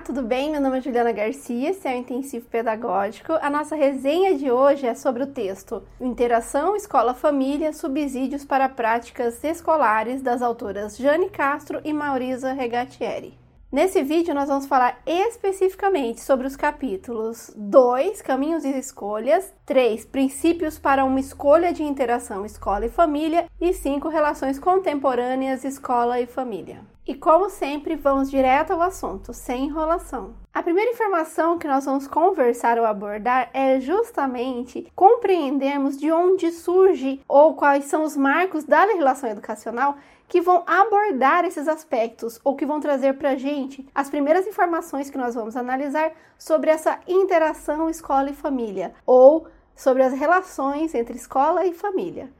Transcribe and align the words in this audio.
Olá, 0.00 0.06
tudo 0.06 0.22
bem? 0.22 0.50
Meu 0.50 0.62
nome 0.62 0.78
é 0.78 0.80
Juliana 0.80 1.12
Garcia, 1.12 1.68
esse 1.68 1.86
é 1.86 1.94
o 1.94 1.98
Intensivo 1.98 2.46
Pedagógico. 2.46 3.34
A 3.34 3.50
nossa 3.50 3.76
resenha 3.76 4.34
de 4.34 4.50
hoje 4.50 4.86
é 4.86 4.94
sobre 4.94 5.22
o 5.22 5.26
texto 5.26 5.82
Interação 6.00 6.74
Escola-Família, 6.74 7.70
Subsídios 7.74 8.42
para 8.42 8.66
Práticas 8.66 9.44
Escolares, 9.44 10.22
das 10.22 10.40
autoras 10.40 10.96
Jane 10.96 11.28
Castro 11.28 11.82
e 11.84 11.92
Maurisa 11.92 12.54
Regatieri. 12.54 13.38
Nesse 13.70 14.02
vídeo, 14.02 14.34
nós 14.34 14.48
vamos 14.48 14.66
falar 14.66 15.02
especificamente 15.06 16.22
sobre 16.22 16.46
os 16.46 16.56
capítulos 16.56 17.52
2, 17.54 18.22
Caminhos 18.22 18.64
e 18.64 18.70
Escolhas, 18.70 19.52
3, 19.66 20.06
Princípios 20.06 20.78
para 20.78 21.04
uma 21.04 21.20
escolha 21.20 21.74
de 21.74 21.82
interação 21.82 22.46
escola 22.46 22.86
e 22.86 22.88
família 22.88 23.46
e 23.60 23.74
5, 23.74 24.08
Relações 24.08 24.58
contemporâneas 24.58 25.62
escola 25.62 26.18
e 26.18 26.26
família. 26.26 26.80
E 27.10 27.14
como 27.16 27.50
sempre, 27.50 27.96
vamos 27.96 28.30
direto 28.30 28.72
ao 28.72 28.80
assunto, 28.80 29.34
sem 29.34 29.64
enrolação. 29.64 30.36
A 30.54 30.62
primeira 30.62 30.92
informação 30.92 31.58
que 31.58 31.66
nós 31.66 31.84
vamos 31.84 32.06
conversar 32.06 32.78
ou 32.78 32.86
abordar 32.86 33.50
é 33.52 33.80
justamente 33.80 34.86
compreendermos 34.94 35.98
de 35.98 36.12
onde 36.12 36.52
surge 36.52 37.20
ou 37.26 37.54
quais 37.54 37.86
são 37.86 38.04
os 38.04 38.16
marcos 38.16 38.62
da 38.62 38.84
legislação 38.84 39.28
educacional 39.28 39.96
que 40.28 40.40
vão 40.40 40.62
abordar 40.64 41.44
esses 41.44 41.66
aspectos 41.66 42.38
ou 42.44 42.54
que 42.54 42.64
vão 42.64 42.78
trazer 42.78 43.14
para 43.14 43.30
a 43.30 43.36
gente 43.36 43.84
as 43.92 44.08
primeiras 44.08 44.46
informações 44.46 45.10
que 45.10 45.18
nós 45.18 45.34
vamos 45.34 45.56
analisar 45.56 46.12
sobre 46.38 46.70
essa 46.70 47.00
interação 47.08 47.90
escola 47.90 48.30
e 48.30 48.34
família 48.34 48.94
ou 49.04 49.48
sobre 49.74 50.04
as 50.04 50.12
relações 50.12 50.94
entre 50.94 51.16
escola 51.16 51.66
e 51.66 51.72
família. 51.72 52.30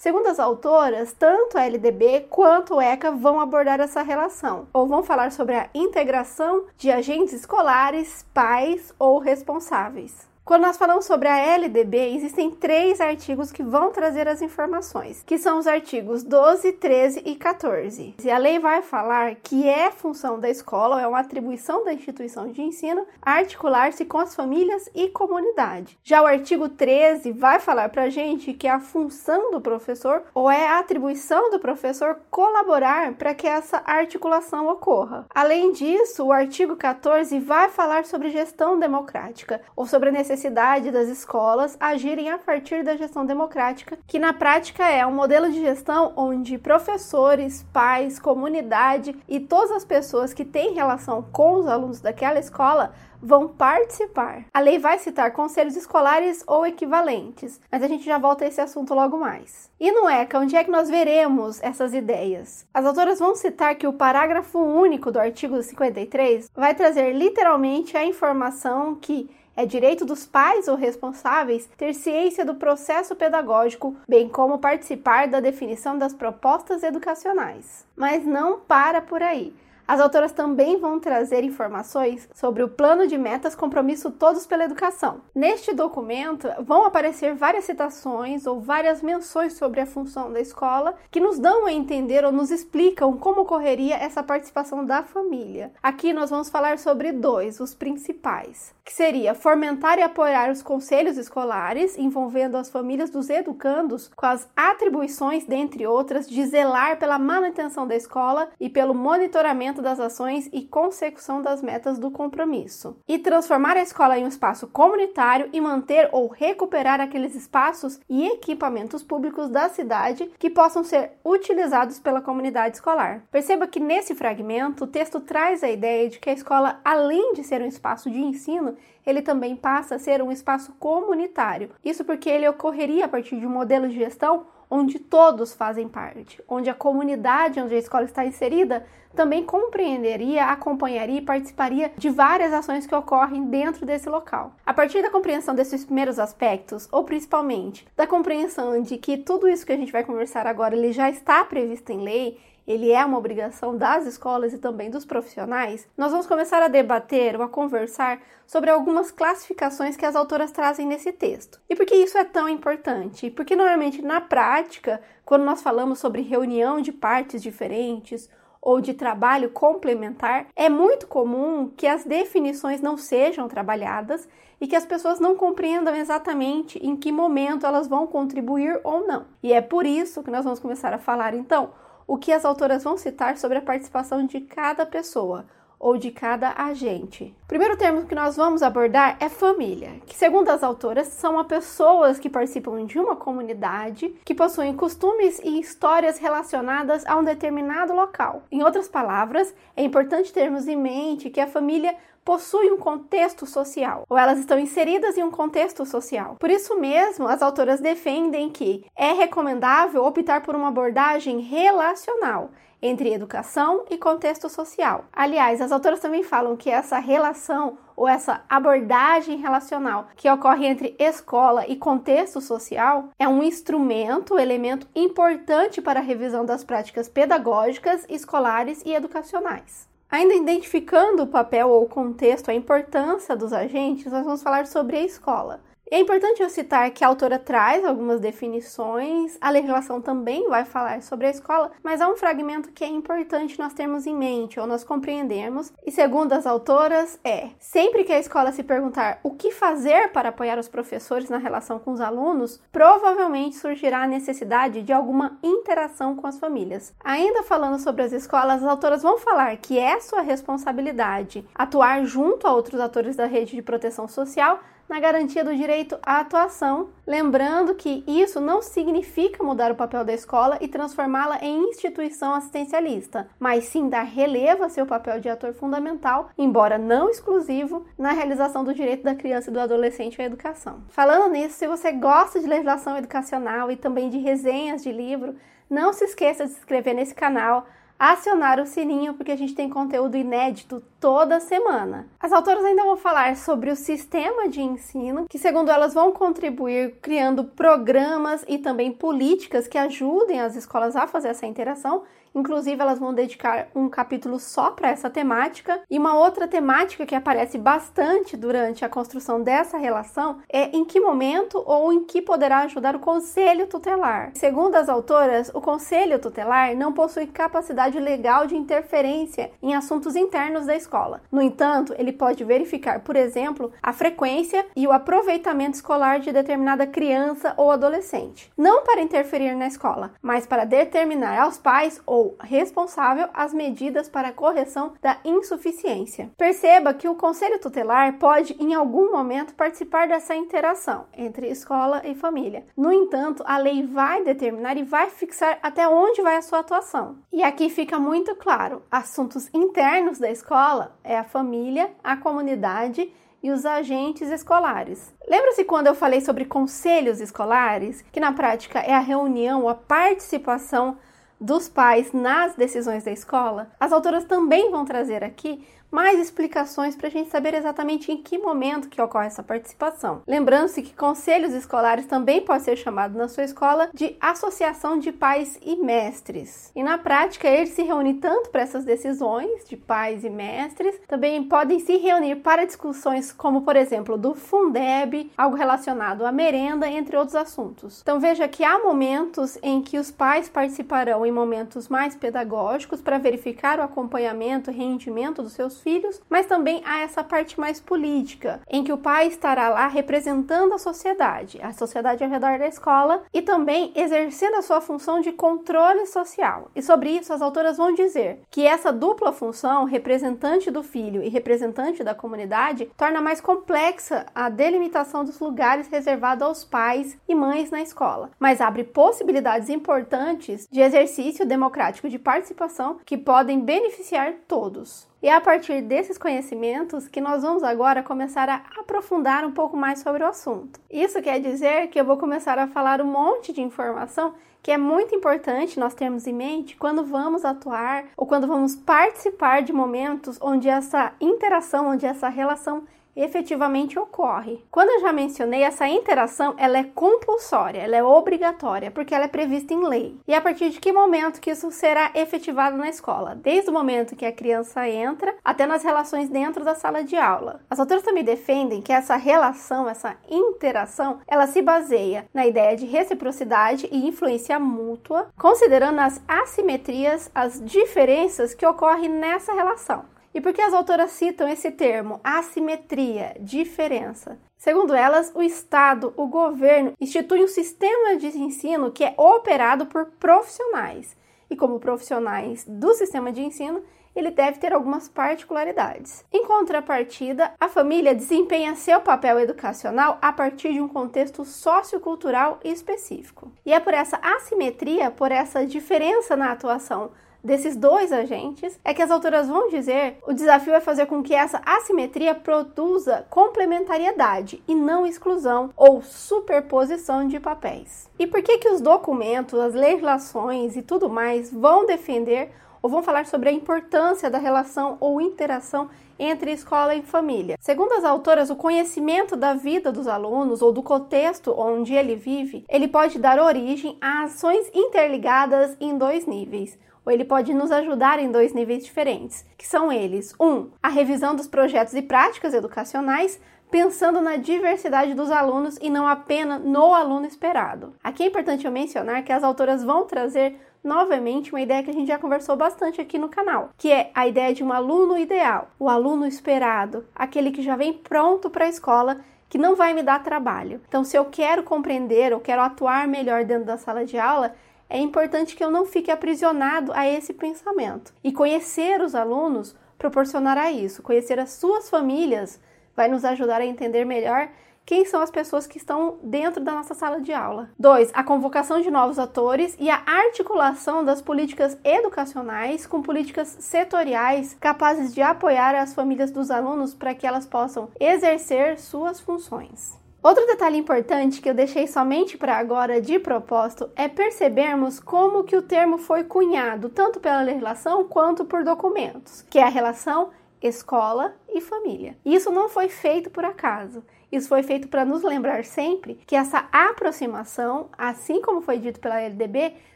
Segundo 0.00 0.28
as 0.28 0.40
autoras, 0.40 1.12
tanto 1.12 1.58
a 1.58 1.66
LDB 1.66 2.20
quanto 2.30 2.76
o 2.76 2.80
ECA 2.80 3.10
vão 3.10 3.38
abordar 3.38 3.80
essa 3.80 4.00
relação, 4.00 4.66
ou 4.72 4.86
vão 4.86 5.02
falar 5.02 5.30
sobre 5.30 5.54
a 5.54 5.68
integração 5.74 6.64
de 6.78 6.90
agentes 6.90 7.34
escolares, 7.34 8.24
pais 8.32 8.94
ou 8.98 9.18
responsáveis. 9.18 10.29
Quando 10.50 10.62
nós 10.62 10.76
falamos 10.76 11.04
sobre 11.04 11.28
a 11.28 11.38
LDB, 11.38 12.12
existem 12.16 12.50
três 12.50 13.00
artigos 13.00 13.52
que 13.52 13.62
vão 13.62 13.92
trazer 13.92 14.26
as 14.26 14.42
informações, 14.42 15.22
que 15.24 15.38
são 15.38 15.60
os 15.60 15.66
artigos 15.68 16.24
12, 16.24 16.72
13 16.72 17.22
e 17.24 17.36
14. 17.36 18.16
E 18.20 18.28
a 18.28 18.36
lei 18.36 18.58
vai 18.58 18.82
falar 18.82 19.36
que 19.36 19.68
é 19.68 19.92
função 19.92 20.40
da 20.40 20.50
escola, 20.50 21.00
é 21.00 21.06
uma 21.06 21.20
atribuição 21.20 21.84
da 21.84 21.92
instituição 21.92 22.50
de 22.50 22.62
ensino, 22.62 23.06
articular-se 23.22 24.04
com 24.04 24.18
as 24.18 24.34
famílias 24.34 24.90
e 24.92 25.06
comunidade. 25.10 25.96
Já 26.02 26.20
o 26.20 26.26
artigo 26.26 26.68
13 26.68 27.30
vai 27.30 27.60
falar 27.60 27.88
para 27.88 28.02
a 28.02 28.10
gente 28.10 28.52
que 28.52 28.66
é 28.66 28.72
a 28.72 28.80
função 28.80 29.52
do 29.52 29.60
professor 29.60 30.24
ou 30.34 30.50
é 30.50 30.66
a 30.66 30.80
atribuição 30.80 31.48
do 31.52 31.60
professor 31.60 32.18
colaborar 32.28 33.12
para 33.12 33.34
que 33.34 33.46
essa 33.46 33.84
articulação 33.86 34.66
ocorra. 34.66 35.26
Além 35.32 35.70
disso, 35.70 36.24
o 36.24 36.32
artigo 36.32 36.74
14 36.74 37.38
vai 37.38 37.68
falar 37.68 38.04
sobre 38.04 38.30
gestão 38.30 38.76
democrática 38.76 39.60
ou 39.76 39.86
sobre 39.86 40.08
a 40.08 40.12
necessidade 40.12 40.39
necessidade 40.40 40.90
das 40.90 41.08
escolas 41.08 41.76
agirem 41.78 42.30
a 42.30 42.38
partir 42.38 42.82
da 42.82 42.96
gestão 42.96 43.26
democrática, 43.26 43.98
que 44.06 44.18
na 44.18 44.32
prática 44.32 44.88
é 44.88 45.04
um 45.04 45.12
modelo 45.12 45.50
de 45.50 45.60
gestão 45.60 46.14
onde 46.16 46.56
professores, 46.56 47.66
pais, 47.72 48.18
comunidade 48.18 49.14
e 49.28 49.38
todas 49.38 49.70
as 49.70 49.84
pessoas 49.84 50.32
que 50.32 50.44
têm 50.44 50.72
relação 50.72 51.22
com 51.30 51.54
os 51.56 51.66
alunos 51.66 52.00
daquela 52.00 52.38
escola 52.38 52.94
vão 53.22 53.48
participar. 53.48 54.46
A 54.54 54.60
lei 54.60 54.78
vai 54.78 54.98
citar 54.98 55.30
conselhos 55.32 55.76
escolares 55.76 56.42
ou 56.46 56.66
equivalentes, 56.66 57.60
mas 57.70 57.82
a 57.82 57.88
gente 57.88 58.04
já 58.04 58.16
volta 58.16 58.46
a 58.46 58.48
esse 58.48 58.62
assunto 58.62 58.94
logo 58.94 59.18
mais. 59.18 59.70
E 59.78 59.92
no 59.92 60.08
ECA, 60.08 60.38
onde 60.38 60.56
é 60.56 60.64
que 60.64 60.70
nós 60.70 60.88
veremos 60.88 61.62
essas 61.62 61.92
ideias? 61.92 62.66
As 62.72 62.86
autoras 62.86 63.18
vão 63.18 63.34
citar 63.34 63.74
que 63.74 63.86
o 63.86 63.92
parágrafo 63.92 64.58
único 64.58 65.12
do 65.12 65.20
artigo 65.20 65.62
53 65.62 66.50
vai 66.54 66.74
trazer 66.74 67.12
literalmente 67.12 67.94
a 67.94 68.04
informação 68.06 68.94
que 68.94 69.28
é 69.60 69.66
direito 69.66 70.06
dos 70.06 70.24
pais 70.24 70.68
ou 70.68 70.74
responsáveis 70.74 71.68
ter 71.76 71.92
ciência 71.92 72.46
do 72.46 72.54
processo 72.54 73.14
pedagógico, 73.14 73.94
bem 74.08 74.26
como 74.26 74.58
participar 74.58 75.28
da 75.28 75.38
definição 75.38 75.98
das 75.98 76.14
propostas 76.14 76.82
educacionais. 76.82 77.84
Mas 77.94 78.24
não 78.24 78.58
para 78.58 79.02
por 79.02 79.22
aí. 79.22 79.52
As 79.90 79.98
autoras 79.98 80.30
também 80.30 80.76
vão 80.76 81.00
trazer 81.00 81.42
informações 81.42 82.28
sobre 82.32 82.62
o 82.62 82.68
plano 82.68 83.08
de 83.08 83.18
metas 83.18 83.56
compromisso 83.56 84.08
todos 84.08 84.46
pela 84.46 84.62
educação. 84.62 85.22
Neste 85.34 85.74
documento 85.74 86.46
vão 86.60 86.84
aparecer 86.84 87.34
várias 87.34 87.64
citações 87.64 88.46
ou 88.46 88.60
várias 88.60 89.02
menções 89.02 89.54
sobre 89.54 89.80
a 89.80 89.86
função 89.86 90.32
da 90.32 90.40
escola 90.40 90.94
que 91.10 91.18
nos 91.18 91.40
dão 91.40 91.66
a 91.66 91.72
entender 91.72 92.24
ou 92.24 92.30
nos 92.30 92.52
explicam 92.52 93.16
como 93.16 93.40
ocorreria 93.40 93.96
essa 93.96 94.22
participação 94.22 94.84
da 94.84 95.02
família. 95.02 95.72
Aqui 95.82 96.12
nós 96.12 96.30
vamos 96.30 96.48
falar 96.48 96.78
sobre 96.78 97.10
dois, 97.10 97.58
os 97.58 97.74
principais, 97.74 98.72
que 98.84 98.92
seria 98.92 99.34
fomentar 99.34 99.98
e 99.98 100.02
apoiar 100.02 100.52
os 100.52 100.62
conselhos 100.62 101.18
escolares, 101.18 101.98
envolvendo 101.98 102.56
as 102.56 102.70
famílias 102.70 103.10
dos 103.10 103.28
educandos 103.28 104.08
com 104.14 104.26
as 104.26 104.48
atribuições, 104.54 105.46
dentre 105.46 105.84
outras, 105.84 106.30
de 106.30 106.46
zelar 106.46 106.96
pela 106.96 107.18
manutenção 107.18 107.88
da 107.88 107.96
escola 107.96 108.50
e 108.60 108.70
pelo 108.70 108.94
monitoramento 108.94 109.79
das 109.80 110.00
ações 110.00 110.48
e 110.52 110.62
consecução 110.62 111.42
das 111.42 111.62
metas 111.62 111.98
do 111.98 112.10
compromisso, 112.10 112.96
e 113.08 113.18
transformar 113.18 113.76
a 113.76 113.82
escola 113.82 114.18
em 114.18 114.24
um 114.24 114.28
espaço 114.28 114.66
comunitário 114.66 115.48
e 115.52 115.60
manter 115.60 116.08
ou 116.12 116.28
recuperar 116.28 117.00
aqueles 117.00 117.34
espaços 117.34 118.00
e 118.08 118.26
equipamentos 118.26 119.02
públicos 119.02 119.48
da 119.48 119.68
cidade 119.68 120.30
que 120.38 120.50
possam 120.50 120.84
ser 120.84 121.12
utilizados 121.24 121.98
pela 121.98 122.20
comunidade 122.20 122.76
escolar. 122.76 123.24
Perceba 123.30 123.66
que 123.66 123.80
nesse 123.80 124.14
fragmento 124.14 124.84
o 124.84 124.86
texto 124.86 125.20
traz 125.20 125.62
a 125.62 125.70
ideia 125.70 126.08
de 126.08 126.18
que 126.18 126.30
a 126.30 126.34
escola, 126.34 126.80
além 126.84 127.34
de 127.34 127.44
ser 127.44 127.62
um 127.62 127.66
espaço 127.66 128.10
de 128.10 128.20
ensino, 128.20 128.76
ele 129.06 129.22
também 129.22 129.56
passa 129.56 129.96
a 129.96 129.98
ser 129.98 130.22
um 130.22 130.30
espaço 130.30 130.72
comunitário. 130.78 131.70
Isso 131.84 132.04
porque 132.04 132.28
ele 132.28 132.48
ocorreria 132.48 133.06
a 133.06 133.08
partir 133.08 133.38
de 133.38 133.46
um 133.46 133.50
modelo 133.50 133.88
de 133.88 133.94
gestão 133.94 134.46
onde 134.70 134.98
todos 134.98 135.52
fazem 135.52 135.88
parte, 135.88 136.40
onde 136.48 136.70
a 136.70 136.74
comunidade 136.74 137.60
onde 137.60 137.74
a 137.74 137.78
escola 137.78 138.04
está 138.04 138.24
inserida 138.24 138.86
também 139.14 139.44
compreenderia, 139.44 140.46
acompanharia 140.46 141.18
e 141.18 141.24
participaria 141.24 141.92
de 141.96 142.08
várias 142.08 142.52
ações 142.52 142.86
que 142.86 142.94
ocorrem 142.94 143.44
dentro 143.44 143.84
desse 143.84 144.08
local. 144.08 144.54
A 144.64 144.72
partir 144.72 145.02
da 145.02 145.10
compreensão 145.10 145.54
desses 145.54 145.84
primeiros 145.84 146.18
aspectos, 146.18 146.88
ou 146.92 147.02
principalmente 147.02 147.86
da 147.96 148.06
compreensão 148.06 148.80
de 148.80 148.96
que 148.96 149.16
tudo 149.16 149.48
isso 149.48 149.66
que 149.66 149.72
a 149.72 149.76
gente 149.76 149.92
vai 149.92 150.04
conversar 150.04 150.46
agora 150.46 150.76
ele 150.76 150.92
já 150.92 151.10
está 151.10 151.44
previsto 151.44 151.90
em 151.90 152.02
lei, 152.02 152.38
ele 152.70 152.92
é 152.92 153.04
uma 153.04 153.18
obrigação 153.18 153.76
das 153.76 154.06
escolas 154.06 154.52
e 154.52 154.58
também 154.58 154.90
dos 154.90 155.04
profissionais, 155.04 155.88
nós 155.98 156.12
vamos 156.12 156.28
começar 156.28 156.62
a 156.62 156.68
debater 156.68 157.34
ou 157.34 157.42
a 157.42 157.48
conversar 157.48 158.22
sobre 158.46 158.70
algumas 158.70 159.10
classificações 159.10 159.96
que 159.96 160.06
as 160.06 160.14
autoras 160.14 160.52
trazem 160.52 160.86
nesse 160.86 161.10
texto. 161.10 161.60
E 161.68 161.74
por 161.74 161.84
que 161.84 161.96
isso 161.96 162.16
é 162.16 162.22
tão 162.22 162.48
importante? 162.48 163.28
Porque 163.28 163.56
normalmente 163.56 164.00
na 164.00 164.20
prática, 164.20 165.02
quando 165.24 165.42
nós 165.42 165.60
falamos 165.60 165.98
sobre 165.98 166.22
reunião 166.22 166.80
de 166.80 166.92
partes 166.92 167.42
diferentes 167.42 168.30
ou 168.62 168.80
de 168.80 168.94
trabalho 168.94 169.50
complementar, 169.50 170.46
é 170.54 170.68
muito 170.68 171.08
comum 171.08 171.72
que 171.76 171.88
as 171.88 172.04
definições 172.04 172.80
não 172.80 172.96
sejam 172.96 173.48
trabalhadas 173.48 174.28
e 174.60 174.68
que 174.68 174.76
as 174.76 174.86
pessoas 174.86 175.18
não 175.18 175.34
compreendam 175.34 175.96
exatamente 175.96 176.78
em 176.78 176.94
que 176.94 177.10
momento 177.10 177.66
elas 177.66 177.88
vão 177.88 178.06
contribuir 178.06 178.80
ou 178.84 179.08
não. 179.08 179.24
E 179.42 179.52
é 179.52 179.60
por 179.60 179.84
isso 179.84 180.22
que 180.22 180.30
nós 180.30 180.44
vamos 180.44 180.60
começar 180.60 180.92
a 180.92 180.98
falar 180.98 181.34
então 181.34 181.72
o 182.10 182.18
que 182.18 182.32
as 182.32 182.44
autoras 182.44 182.82
vão 182.82 182.96
citar 182.96 183.38
sobre 183.38 183.58
a 183.58 183.62
participação 183.62 184.26
de 184.26 184.40
cada 184.40 184.84
pessoa 184.84 185.46
ou 185.78 185.96
de 185.96 186.10
cada 186.10 186.52
agente. 186.56 187.32
O 187.44 187.46
primeiro 187.46 187.76
termo 187.76 188.04
que 188.04 188.16
nós 188.16 188.36
vamos 188.36 188.64
abordar 188.64 189.16
é 189.20 189.28
família, 189.28 189.92
que 190.06 190.16
segundo 190.16 190.48
as 190.48 190.64
autoras 190.64 191.06
são 191.06 191.38
as 191.38 191.46
pessoas 191.46 192.18
que 192.18 192.28
participam 192.28 192.84
de 192.84 192.98
uma 192.98 193.14
comunidade 193.14 194.12
que 194.24 194.34
possuem 194.34 194.74
costumes 194.74 195.38
e 195.44 195.60
histórias 195.60 196.18
relacionadas 196.18 197.06
a 197.06 197.16
um 197.16 197.22
determinado 197.22 197.94
local. 197.94 198.42
Em 198.50 198.64
outras 198.64 198.88
palavras, 198.88 199.54
é 199.76 199.84
importante 199.84 200.32
termos 200.32 200.66
em 200.66 200.76
mente 200.76 201.30
que 201.30 201.40
a 201.40 201.46
família 201.46 201.94
possuem 202.30 202.70
um 202.70 202.76
contexto 202.76 203.44
social, 203.44 204.04
ou 204.08 204.16
elas 204.16 204.38
estão 204.38 204.56
inseridas 204.56 205.18
em 205.18 205.24
um 205.24 205.32
contexto 205.32 205.84
social. 205.84 206.36
Por 206.38 206.48
isso 206.48 206.78
mesmo, 206.78 207.26
as 207.26 207.42
autoras 207.42 207.80
defendem 207.80 208.48
que 208.48 208.86
é 208.96 209.10
recomendável 209.10 210.04
optar 210.04 210.40
por 210.40 210.54
uma 210.54 210.68
abordagem 210.68 211.40
relacional 211.40 212.52
entre 212.80 213.12
educação 213.12 213.84
e 213.90 213.98
contexto 213.98 214.48
social. 214.48 215.06
Aliás, 215.12 215.60
as 215.60 215.72
autoras 215.72 215.98
também 215.98 216.22
falam 216.22 216.56
que 216.56 216.70
essa 216.70 217.00
relação 217.00 217.78
ou 217.96 218.06
essa 218.06 218.44
abordagem 218.48 219.38
relacional 219.38 220.06
que 220.14 220.30
ocorre 220.30 220.68
entre 220.68 220.94
escola 221.00 221.66
e 221.66 221.74
contexto 221.74 222.40
social 222.40 223.08
é 223.18 223.26
um 223.26 223.42
instrumento, 223.42 224.38
elemento 224.38 224.86
importante 224.94 225.82
para 225.82 225.98
a 225.98 226.04
revisão 226.04 226.44
das 226.44 226.62
práticas 226.62 227.08
pedagógicas, 227.08 228.06
escolares 228.08 228.82
e 228.86 228.94
educacionais. 228.94 229.89
Ainda 230.10 230.34
identificando 230.34 231.22
o 231.22 231.26
papel 231.26 231.68
ou 231.68 231.84
o 231.84 231.88
contexto, 231.88 232.50
a 232.50 232.54
importância 232.54 233.36
dos 233.36 233.52
agentes, 233.52 234.10
nós 234.10 234.24
vamos 234.24 234.42
falar 234.42 234.66
sobre 234.66 234.96
a 234.96 235.04
escola. 235.04 235.60
E 235.90 235.96
é 235.96 235.98
importante 235.98 236.40
eu 236.40 236.48
citar 236.48 236.88
que 236.92 237.02
a 237.02 237.08
autora 237.08 237.36
traz 237.36 237.84
algumas 237.84 238.20
definições, 238.20 239.36
a 239.40 239.50
legislação 239.50 240.00
também 240.00 240.48
vai 240.48 240.64
falar 240.64 241.02
sobre 241.02 241.26
a 241.26 241.30
escola, 241.30 241.72
mas 241.82 242.00
há 242.00 242.08
um 242.08 242.16
fragmento 242.16 242.70
que 242.70 242.84
é 242.84 242.86
importante 242.86 243.58
nós 243.58 243.74
termos 243.74 244.06
em 244.06 244.14
mente 244.14 244.60
ou 244.60 244.68
nós 244.68 244.84
compreendermos, 244.84 245.72
e 245.84 245.90
segundo 245.90 246.32
as 246.32 246.46
autoras, 246.46 247.18
é: 247.24 247.48
sempre 247.58 248.04
que 248.04 248.12
a 248.12 248.20
escola 248.20 248.52
se 248.52 248.62
perguntar 248.62 249.18
o 249.24 249.32
que 249.32 249.50
fazer 249.50 250.12
para 250.12 250.28
apoiar 250.28 250.60
os 250.60 250.68
professores 250.68 251.28
na 251.28 251.38
relação 251.38 251.80
com 251.80 251.90
os 251.90 252.00
alunos, 252.00 252.62
provavelmente 252.70 253.56
surgirá 253.56 254.04
a 254.04 254.06
necessidade 254.06 254.82
de 254.82 254.92
alguma 254.92 255.40
interação 255.42 256.14
com 256.14 256.28
as 256.28 256.38
famílias. 256.38 256.94
Ainda 257.02 257.42
falando 257.42 257.80
sobre 257.80 258.02
as 258.02 258.12
escolas, 258.12 258.62
as 258.62 258.70
autoras 258.70 259.02
vão 259.02 259.18
falar 259.18 259.56
que 259.56 259.76
é 259.76 259.98
sua 259.98 260.20
responsabilidade 260.20 261.44
atuar 261.52 262.04
junto 262.04 262.46
a 262.46 262.54
outros 262.54 262.78
atores 262.78 263.16
da 263.16 263.26
rede 263.26 263.56
de 263.56 263.62
proteção 263.62 264.06
social 264.06 264.60
na 264.90 264.98
garantia 264.98 265.44
do 265.44 265.54
direito 265.54 265.96
à 266.02 266.18
atuação, 266.18 266.88
lembrando 267.06 267.76
que 267.76 268.02
isso 268.08 268.40
não 268.40 268.60
significa 268.60 269.40
mudar 269.40 269.70
o 269.70 269.76
papel 269.76 270.04
da 270.04 270.12
escola 270.12 270.58
e 270.60 270.66
transformá-la 270.66 271.38
em 271.40 271.68
instituição 271.68 272.34
assistencialista, 272.34 273.28
mas 273.38 273.66
sim 273.66 273.88
dar 273.88 274.02
relevo 274.02 274.64
a 274.64 274.68
seu 274.68 274.84
papel 274.84 275.20
de 275.20 275.28
ator 275.28 275.54
fundamental, 275.54 276.30
embora 276.36 276.76
não 276.76 277.08
exclusivo, 277.08 277.86
na 277.96 278.10
realização 278.10 278.64
do 278.64 278.74
direito 278.74 279.04
da 279.04 279.14
criança 279.14 279.48
e 279.48 279.52
do 279.52 279.60
adolescente 279.60 280.20
à 280.20 280.24
educação. 280.24 280.82
Falando 280.88 281.30
nisso, 281.30 281.54
se 281.54 281.68
você 281.68 281.92
gosta 281.92 282.40
de 282.40 282.48
legislação 282.48 282.96
educacional 282.96 283.70
e 283.70 283.76
também 283.76 284.10
de 284.10 284.18
resenhas 284.18 284.82
de 284.82 284.90
livro, 284.90 285.36
não 285.70 285.92
se 285.92 286.04
esqueça 286.04 286.46
de 286.46 286.50
se 286.50 286.58
inscrever 286.58 286.94
nesse 286.94 287.14
canal 287.14 287.64
acionar 288.00 288.58
o 288.58 288.64
sininho 288.66 289.12
porque 289.12 289.30
a 289.30 289.36
gente 289.36 289.54
tem 289.54 289.68
conteúdo 289.68 290.16
inédito 290.16 290.82
toda 290.98 291.38
semana. 291.38 292.08
As 292.18 292.32
autoras 292.32 292.64
ainda 292.64 292.82
vão 292.82 292.96
falar 292.96 293.36
sobre 293.36 293.70
o 293.70 293.76
sistema 293.76 294.48
de 294.48 294.62
ensino, 294.62 295.26
que 295.28 295.38
segundo 295.38 295.70
elas 295.70 295.92
vão 295.92 296.10
contribuir 296.10 296.96
criando 297.02 297.44
programas 297.44 298.42
e 298.48 298.56
também 298.56 298.90
políticas 298.90 299.68
que 299.68 299.76
ajudem 299.76 300.40
as 300.40 300.56
escolas 300.56 300.96
a 300.96 301.06
fazer 301.06 301.28
essa 301.28 301.46
interação 301.46 302.02
Inclusive, 302.34 302.80
elas 302.80 302.98
vão 302.98 303.12
dedicar 303.12 303.68
um 303.74 303.88
capítulo 303.88 304.38
só 304.38 304.70
para 304.70 304.90
essa 304.90 305.10
temática. 305.10 305.80
E 305.90 305.98
uma 305.98 306.16
outra 306.16 306.46
temática 306.46 307.04
que 307.04 307.14
aparece 307.14 307.58
bastante 307.58 308.36
durante 308.36 308.84
a 308.84 308.88
construção 308.88 309.42
dessa 309.42 309.76
relação 309.76 310.38
é 310.48 310.76
em 310.76 310.84
que 310.84 311.00
momento 311.00 311.62
ou 311.66 311.92
em 311.92 312.04
que 312.04 312.22
poderá 312.22 312.60
ajudar 312.60 312.94
o 312.94 313.00
conselho 313.00 313.66
tutelar. 313.66 314.30
Segundo 314.34 314.76
as 314.76 314.88
autoras, 314.88 315.50
o 315.54 315.60
conselho 315.60 316.18
tutelar 316.18 316.74
não 316.76 316.92
possui 316.92 317.26
capacidade 317.26 317.89
legal 317.98 318.46
de 318.46 318.56
interferência 318.56 319.50
em 319.62 319.74
assuntos 319.74 320.14
internos 320.14 320.66
da 320.66 320.76
escola. 320.76 321.22
No 321.32 321.42
entanto, 321.42 321.94
ele 321.98 322.12
pode 322.12 322.44
verificar, 322.44 323.00
por 323.00 323.16
exemplo, 323.16 323.72
a 323.82 323.92
frequência 323.92 324.66
e 324.76 324.86
o 324.86 324.92
aproveitamento 324.92 325.76
escolar 325.76 326.20
de 326.20 326.32
determinada 326.32 326.86
criança 326.86 327.54
ou 327.56 327.70
adolescente. 327.70 328.52
Não 328.56 328.84
para 328.84 329.02
interferir 329.02 329.54
na 329.54 329.66
escola, 329.66 330.12
mas 330.22 330.46
para 330.46 330.64
determinar 330.64 331.40
aos 331.40 331.58
pais 331.58 332.00
ou 332.06 332.36
responsável 332.40 333.28
as 333.34 333.52
medidas 333.54 334.08
para 334.08 334.32
correção 334.32 334.92
da 335.00 335.18
insuficiência. 335.24 336.30
Perceba 336.36 336.94
que 336.94 337.08
o 337.08 337.14
conselho 337.14 337.58
tutelar 337.58 338.18
pode, 338.18 338.56
em 338.60 338.74
algum 338.74 339.10
momento, 339.10 339.54
participar 339.54 340.08
dessa 340.08 340.34
interação 340.34 341.06
entre 341.16 341.48
escola 341.48 342.02
e 342.04 342.14
família. 342.14 342.64
No 342.76 342.92
entanto, 342.92 343.42
a 343.46 343.58
lei 343.58 343.86
vai 343.86 344.22
determinar 344.24 344.76
e 344.76 344.82
vai 344.82 345.10
fixar 345.10 345.58
até 345.62 345.88
onde 345.88 346.22
vai 346.22 346.36
a 346.36 346.42
sua 346.42 346.60
atuação. 346.60 347.18
E 347.32 347.42
aqui 347.42 347.68
fica 347.80 347.98
muito 347.98 348.36
claro: 348.36 348.82
assuntos 348.90 349.48
internos 349.54 350.18
da 350.18 350.30
escola 350.30 350.98
é 351.02 351.16
a 351.16 351.24
família, 351.24 351.90
a 352.04 352.14
comunidade 352.14 353.10
e 353.42 353.50
os 353.50 353.64
agentes 353.64 354.28
escolares. 354.28 355.14
Lembra-se 355.26 355.64
quando 355.64 355.86
eu 355.86 355.94
falei 355.94 356.20
sobre 356.20 356.44
conselhos 356.44 357.20
escolares, 357.20 358.04
que 358.12 358.20
na 358.20 358.32
prática 358.32 358.80
é 358.80 358.92
a 358.92 359.00
reunião, 359.00 359.66
a 359.66 359.74
participação 359.74 360.98
dos 361.40 361.70
pais 361.70 362.12
nas 362.12 362.54
decisões 362.54 363.02
da 363.04 363.12
escola, 363.12 363.70
as 363.80 363.92
autoras 363.92 364.26
também 364.26 364.70
vão 364.70 364.84
trazer 364.84 365.24
aqui 365.24 365.66
mais 365.90 366.20
explicações 366.20 366.94
para 366.94 367.08
a 367.08 367.10
gente 367.10 367.30
saber 367.30 367.54
exatamente 367.54 368.12
em 368.12 368.16
que 368.16 368.38
momento 368.38 368.88
que 368.88 369.00
ocorre 369.00 369.26
essa 369.26 369.42
participação. 369.42 370.22
Lembrando-se 370.26 370.82
que 370.82 370.94
conselhos 370.94 371.52
escolares 371.52 372.06
também 372.06 372.40
pode 372.40 372.62
ser 372.62 372.76
chamado 372.76 373.18
na 373.18 373.28
sua 373.28 373.44
escola 373.44 373.90
de 373.92 374.16
associação 374.20 374.98
de 374.98 375.10
pais 375.12 375.58
e 375.62 375.76
mestres. 375.76 376.70
E 376.74 376.82
na 376.82 376.98
prática, 376.98 377.48
eles 377.48 377.70
se 377.70 377.82
reúnem 377.82 378.14
tanto 378.14 378.50
para 378.50 378.62
essas 378.62 378.84
decisões 378.84 379.64
de 379.64 379.76
pais 379.76 380.24
e 380.24 380.30
mestres, 380.30 381.00
também 381.08 381.42
podem 381.44 381.80
se 381.80 381.96
reunir 381.96 382.36
para 382.36 382.64
discussões 382.64 383.32
como, 383.32 383.62
por 383.62 383.76
exemplo, 383.76 384.16
do 384.16 384.34
Fundeb, 384.34 385.30
algo 385.36 385.56
relacionado 385.56 386.24
à 386.24 386.32
merenda, 386.32 386.88
entre 386.88 387.16
outros 387.16 387.34
assuntos. 387.34 388.00
Então 388.02 388.20
veja 388.20 388.46
que 388.46 388.64
há 388.64 388.78
momentos 388.78 389.58
em 389.62 389.82
que 389.82 389.98
os 389.98 390.10
pais 390.10 390.48
participarão 390.48 391.26
em 391.26 391.32
momentos 391.32 391.88
mais 391.88 392.14
pedagógicos 392.14 393.00
para 393.00 393.18
verificar 393.18 393.78
o 393.78 393.82
acompanhamento 393.82 394.70
e 394.70 394.74
rendimento 394.74 395.42
dos 395.42 395.52
seus 395.52 395.79
filhos, 395.80 396.20
mas 396.28 396.46
também 396.46 396.82
há 396.84 397.00
essa 397.00 397.24
parte 397.24 397.58
mais 397.58 397.80
política, 397.80 398.60
em 398.68 398.84
que 398.84 398.92
o 398.92 398.98
pai 398.98 399.28
estará 399.28 399.68
lá 399.68 399.88
representando 399.88 400.74
a 400.74 400.78
sociedade, 400.78 401.60
a 401.62 401.72
sociedade 401.72 402.22
ao 402.22 402.30
redor 402.30 402.58
da 402.58 402.68
escola 402.68 403.22
e 403.32 403.42
também 403.42 403.92
exercendo 403.94 404.56
a 404.56 404.62
sua 404.62 404.80
função 404.80 405.20
de 405.20 405.32
controle 405.32 406.06
social. 406.06 406.70
E 406.74 406.82
sobre 406.82 407.10
isso, 407.10 407.32
as 407.32 407.42
autoras 407.42 407.76
vão 407.76 407.94
dizer 407.94 408.42
que 408.50 408.66
essa 408.66 408.92
dupla 408.92 409.32
função, 409.32 409.84
representante 409.84 410.70
do 410.70 410.82
filho 410.82 411.22
e 411.22 411.28
representante 411.28 412.04
da 412.04 412.14
comunidade, 412.14 412.90
torna 412.96 413.20
mais 413.20 413.40
complexa 413.40 414.26
a 414.34 414.48
delimitação 414.48 415.24
dos 415.24 415.40
lugares 415.40 415.88
reservados 415.88 416.46
aos 416.46 416.64
pais 416.64 417.18
e 417.28 417.34
mães 417.34 417.70
na 417.70 417.80
escola, 417.80 418.30
mas 418.38 418.60
abre 418.60 418.84
possibilidades 418.84 419.68
importantes 419.68 420.68
de 420.70 420.80
exercício 420.80 421.46
democrático 421.46 422.08
de 422.08 422.18
participação 422.18 422.98
que 423.04 423.16
podem 423.16 423.60
beneficiar 423.60 424.34
todos. 424.46 425.09
E 425.22 425.28
é 425.28 425.34
a 425.34 425.40
partir 425.40 425.82
desses 425.82 426.16
conhecimentos 426.16 427.06
que 427.06 427.20
nós 427.20 427.42
vamos 427.42 427.62
agora 427.62 428.02
começar 428.02 428.48
a 428.48 428.62
aprofundar 428.78 429.44
um 429.44 429.52
pouco 429.52 429.76
mais 429.76 429.98
sobre 429.98 430.22
o 430.22 430.26
assunto. 430.26 430.80
Isso 430.90 431.20
quer 431.20 431.38
dizer 431.40 431.88
que 431.88 432.00
eu 432.00 432.04
vou 432.06 432.16
começar 432.16 432.58
a 432.58 432.66
falar 432.66 433.02
um 433.02 433.06
monte 433.06 433.52
de 433.52 433.60
informação 433.60 434.32
que 434.62 434.70
é 434.70 434.78
muito 434.78 435.14
importante 435.14 435.78
nós 435.78 435.94
termos 435.94 436.26
em 436.26 436.32
mente 436.32 436.76
quando 436.76 437.04
vamos 437.04 437.44
atuar 437.44 438.04
ou 438.16 438.26
quando 438.26 438.46
vamos 438.46 438.76
participar 438.76 439.62
de 439.62 439.72
momentos 439.72 440.38
onde 440.40 440.68
essa 440.68 441.12
interação, 441.20 441.88
onde 441.88 442.06
essa 442.06 442.28
relação 442.28 442.84
efetivamente 443.22 443.98
ocorre. 443.98 444.64
Quando 444.70 444.90
eu 444.90 445.00
já 445.00 445.12
mencionei, 445.12 445.62
essa 445.62 445.88
interação 445.88 446.54
ela 446.56 446.78
é 446.78 446.84
compulsória, 446.84 447.80
ela 447.80 447.96
é 447.96 448.02
obrigatória, 448.02 448.90
porque 448.90 449.14
ela 449.14 449.24
é 449.24 449.28
prevista 449.28 449.74
em 449.74 449.86
lei. 449.86 450.18
E 450.26 450.34
a 450.34 450.40
partir 450.40 450.70
de 450.70 450.80
que 450.80 450.92
momento 450.92 451.40
que 451.40 451.50
isso 451.50 451.70
será 451.70 452.10
efetivado 452.14 452.76
na 452.76 452.88
escola? 452.88 453.34
Desde 453.34 453.70
o 453.70 453.72
momento 453.72 454.16
que 454.16 454.26
a 454.26 454.32
criança 454.32 454.88
entra 454.88 455.34
até 455.44 455.66
nas 455.66 455.82
relações 455.82 456.28
dentro 456.28 456.64
da 456.64 456.74
sala 456.74 457.02
de 457.02 457.16
aula. 457.16 457.60
As 457.68 457.80
autoras 457.80 458.02
também 458.02 458.24
defendem 458.24 458.82
que 458.82 458.92
essa 458.92 459.16
relação, 459.16 459.88
essa 459.88 460.16
interação, 460.28 461.20
ela 461.26 461.46
se 461.46 461.62
baseia 461.62 462.26
na 462.32 462.46
ideia 462.46 462.76
de 462.76 462.86
reciprocidade 462.86 463.88
e 463.90 464.06
influência 464.06 464.58
mútua, 464.58 465.28
considerando 465.38 466.00
as 466.00 466.20
assimetrias, 466.26 467.30
as 467.34 467.60
diferenças 467.64 468.54
que 468.54 468.66
ocorrem 468.66 469.08
nessa 469.08 469.52
relação. 469.52 470.04
E 470.32 470.40
por 470.40 470.52
que 470.52 470.62
as 470.62 470.72
autoras 470.72 471.10
citam 471.10 471.48
esse 471.48 471.70
termo, 471.70 472.20
assimetria, 472.22 473.34
diferença? 473.40 474.38
Segundo 474.56 474.94
elas, 474.94 475.32
o 475.34 475.42
Estado, 475.42 476.12
o 476.16 476.26
governo, 476.26 476.92
institui 477.00 477.42
um 477.42 477.48
sistema 477.48 478.16
de 478.16 478.28
ensino 478.28 478.92
que 478.92 479.02
é 479.02 479.14
operado 479.16 479.86
por 479.86 480.06
profissionais. 480.20 481.16
E 481.48 481.56
como 481.56 481.80
profissionais 481.80 482.64
do 482.64 482.94
sistema 482.94 483.32
de 483.32 483.42
ensino, 483.42 483.82
ele 484.14 484.30
deve 484.30 484.58
ter 484.58 484.72
algumas 484.72 485.08
particularidades. 485.08 486.24
Em 486.32 486.44
contrapartida, 486.44 487.52
a 487.58 487.68
família 487.68 488.14
desempenha 488.14 488.74
seu 488.74 489.00
papel 489.00 489.38
educacional 489.40 490.18
a 490.20 490.32
partir 490.32 490.72
de 490.72 490.80
um 490.80 490.88
contexto 490.88 491.44
sociocultural 491.44 492.60
específico. 492.62 493.50
E 493.64 493.72
é 493.72 493.80
por 493.80 493.94
essa 493.94 494.16
assimetria, 494.16 495.10
por 495.10 495.32
essa 495.32 495.66
diferença 495.66 496.36
na 496.36 496.52
atuação 496.52 497.10
desses 497.42 497.76
dois 497.76 498.12
agentes, 498.12 498.78
é 498.84 498.92
que 498.92 499.02
as 499.02 499.10
autoras 499.10 499.48
vão 499.48 499.68
dizer 499.68 500.18
o 500.26 500.32
desafio 500.32 500.74
é 500.74 500.80
fazer 500.80 501.06
com 501.06 501.22
que 501.22 501.34
essa 501.34 501.60
assimetria 501.64 502.34
produza 502.34 503.26
complementariedade 503.30 504.62
e 504.68 504.74
não 504.74 505.06
exclusão 505.06 505.70
ou 505.76 506.02
superposição 506.02 507.26
de 507.26 507.40
papéis. 507.40 508.08
E 508.18 508.26
por 508.26 508.42
que 508.42 508.58
que 508.58 508.68
os 508.68 508.80
documentos, 508.80 509.58
as 509.58 509.74
legislações 509.74 510.76
e 510.76 510.82
tudo 510.82 511.08
mais 511.08 511.52
vão 511.52 511.86
defender 511.86 512.50
ou 512.82 512.88
vão 512.88 513.02
falar 513.02 513.26
sobre 513.26 513.48
a 513.48 513.52
importância 513.52 514.30
da 514.30 514.38
relação 514.38 514.96
ou 515.00 515.20
interação 515.20 515.88
entre 516.18 516.52
escola 516.52 516.94
e 516.94 517.02
família. 517.02 517.56
Segundo 517.60 517.92
as 517.92 518.04
autoras, 518.04 518.50
o 518.50 518.56
conhecimento 518.56 519.36
da 519.36 519.54
vida 519.54 519.90
dos 519.90 520.06
alunos 520.06 520.60
ou 520.60 520.70
do 520.70 520.82
contexto 520.82 521.54
onde 521.56 521.94
ele 521.94 522.14
vive, 522.14 522.64
ele 522.68 522.86
pode 522.86 523.18
dar 523.18 523.38
origem 523.38 523.96
a 524.00 524.24
ações 524.24 524.70
interligadas 524.74 525.76
em 525.80 525.96
dois 525.96 526.26
níveis 526.26 526.78
ele 527.10 527.24
pode 527.24 527.52
nos 527.52 527.70
ajudar 527.70 528.18
em 528.18 528.30
dois 528.30 528.52
níveis 528.52 528.84
diferentes, 528.84 529.44
que 529.56 529.66
são 529.66 529.92
eles: 529.92 530.34
um, 530.40 530.70
a 530.82 530.88
revisão 530.88 531.34
dos 531.34 531.48
projetos 531.48 531.94
e 531.94 532.02
práticas 532.02 532.54
educacionais 532.54 533.40
pensando 533.70 534.20
na 534.20 534.36
diversidade 534.36 535.14
dos 535.14 535.30
alunos 535.30 535.78
e 535.80 535.88
não 535.88 536.06
apenas 536.06 536.60
no 536.62 536.92
aluno 536.92 537.26
esperado. 537.26 537.94
Aqui 538.02 538.24
é 538.24 538.26
importante 538.26 538.66
eu 538.66 538.72
mencionar 538.72 539.22
que 539.22 539.32
as 539.32 539.44
autoras 539.44 539.84
vão 539.84 540.06
trazer 540.06 540.56
novamente 540.82 541.52
uma 541.52 541.60
ideia 541.60 541.82
que 541.82 541.90
a 541.90 541.94
gente 541.94 542.08
já 542.08 542.18
conversou 542.18 542.56
bastante 542.56 543.00
aqui 543.00 543.18
no 543.18 543.28
canal, 543.28 543.70
que 543.76 543.92
é 543.92 544.10
a 544.14 544.26
ideia 544.26 544.52
de 544.52 544.64
um 544.64 544.72
aluno 544.72 545.16
ideal, 545.18 545.68
o 545.78 545.88
aluno 545.88 546.26
esperado, 546.26 547.06
aquele 547.14 547.50
que 547.50 547.62
já 547.62 547.76
vem 547.76 547.92
pronto 547.92 548.50
para 548.50 548.64
a 548.64 548.68
escola 548.68 549.18
que 549.48 549.58
não 549.58 549.74
vai 549.74 549.92
me 549.92 550.02
dar 550.02 550.22
trabalho. 550.22 550.80
Então, 550.88 551.02
se 551.02 551.16
eu 551.16 551.24
quero 551.24 551.64
compreender 551.64 552.32
ou 552.32 552.40
quero 552.40 552.62
atuar 552.62 553.08
melhor 553.08 553.44
dentro 553.44 553.64
da 553.64 553.76
sala 553.76 554.06
de 554.06 554.16
aula, 554.16 554.54
é 554.90 554.98
importante 554.98 555.54
que 555.54 555.62
eu 555.62 555.70
não 555.70 555.86
fique 555.86 556.10
aprisionado 556.10 556.92
a 556.92 557.08
esse 557.08 557.32
pensamento. 557.32 558.12
E 558.22 558.32
conhecer 558.32 559.00
os 559.00 559.14
alunos 559.14 559.76
proporcionará 559.96 560.72
isso. 560.72 561.02
Conhecer 561.02 561.38
as 561.38 561.52
suas 561.52 561.88
famílias 561.88 562.60
vai 562.96 563.06
nos 563.06 563.24
ajudar 563.24 563.60
a 563.60 563.66
entender 563.66 564.04
melhor 564.04 564.50
quem 564.84 565.04
são 565.04 565.22
as 565.22 565.30
pessoas 565.30 565.68
que 565.68 565.78
estão 565.78 566.18
dentro 566.20 566.64
da 566.64 566.72
nossa 566.72 566.94
sala 566.94 567.20
de 567.20 567.32
aula. 567.32 567.70
2. 567.78 568.10
A 568.12 568.24
convocação 568.24 568.80
de 568.80 568.90
novos 568.90 569.20
atores 569.20 569.76
e 569.78 569.88
a 569.88 570.02
articulação 570.04 571.04
das 571.04 571.22
políticas 571.22 571.78
educacionais 571.84 572.88
com 572.88 573.00
políticas 573.00 573.56
setoriais 573.60 574.56
capazes 574.58 575.14
de 575.14 575.22
apoiar 575.22 575.76
as 575.76 575.94
famílias 575.94 576.32
dos 576.32 576.50
alunos 576.50 576.92
para 576.92 577.14
que 577.14 577.24
elas 577.24 577.46
possam 577.46 577.88
exercer 578.00 578.80
suas 578.80 579.20
funções. 579.20 579.99
Outro 580.22 580.46
detalhe 580.46 580.76
importante 580.76 581.40
que 581.40 581.48
eu 581.48 581.54
deixei 581.54 581.86
somente 581.86 582.36
para 582.36 582.58
agora 582.58 583.00
de 583.00 583.18
propósito 583.18 583.88
é 583.96 584.06
percebermos 584.06 585.00
como 585.00 585.44
que 585.44 585.56
o 585.56 585.62
termo 585.62 585.96
foi 585.96 586.24
cunhado, 586.24 586.90
tanto 586.90 587.18
pela 587.18 587.40
legislação 587.40 588.04
quanto 588.04 588.44
por 588.44 588.62
documentos, 588.62 589.42
que 589.48 589.58
é 589.58 589.62
a 589.62 589.70
relação 589.70 590.28
escola 590.60 591.34
e 591.48 591.62
família. 591.62 592.18
Isso 592.22 592.50
não 592.50 592.68
foi 592.68 592.90
feito 592.90 593.30
por 593.30 593.46
acaso. 593.46 594.04
Isso 594.30 594.46
foi 594.46 594.62
feito 594.62 594.88
para 594.88 595.06
nos 595.06 595.22
lembrar 595.22 595.64
sempre 595.64 596.20
que 596.26 596.36
essa 596.36 596.68
aproximação, 596.70 597.88
assim 597.96 598.42
como 598.42 598.60
foi 598.60 598.78
dito 598.78 599.00
pela 599.00 599.22
LDB, 599.22 599.72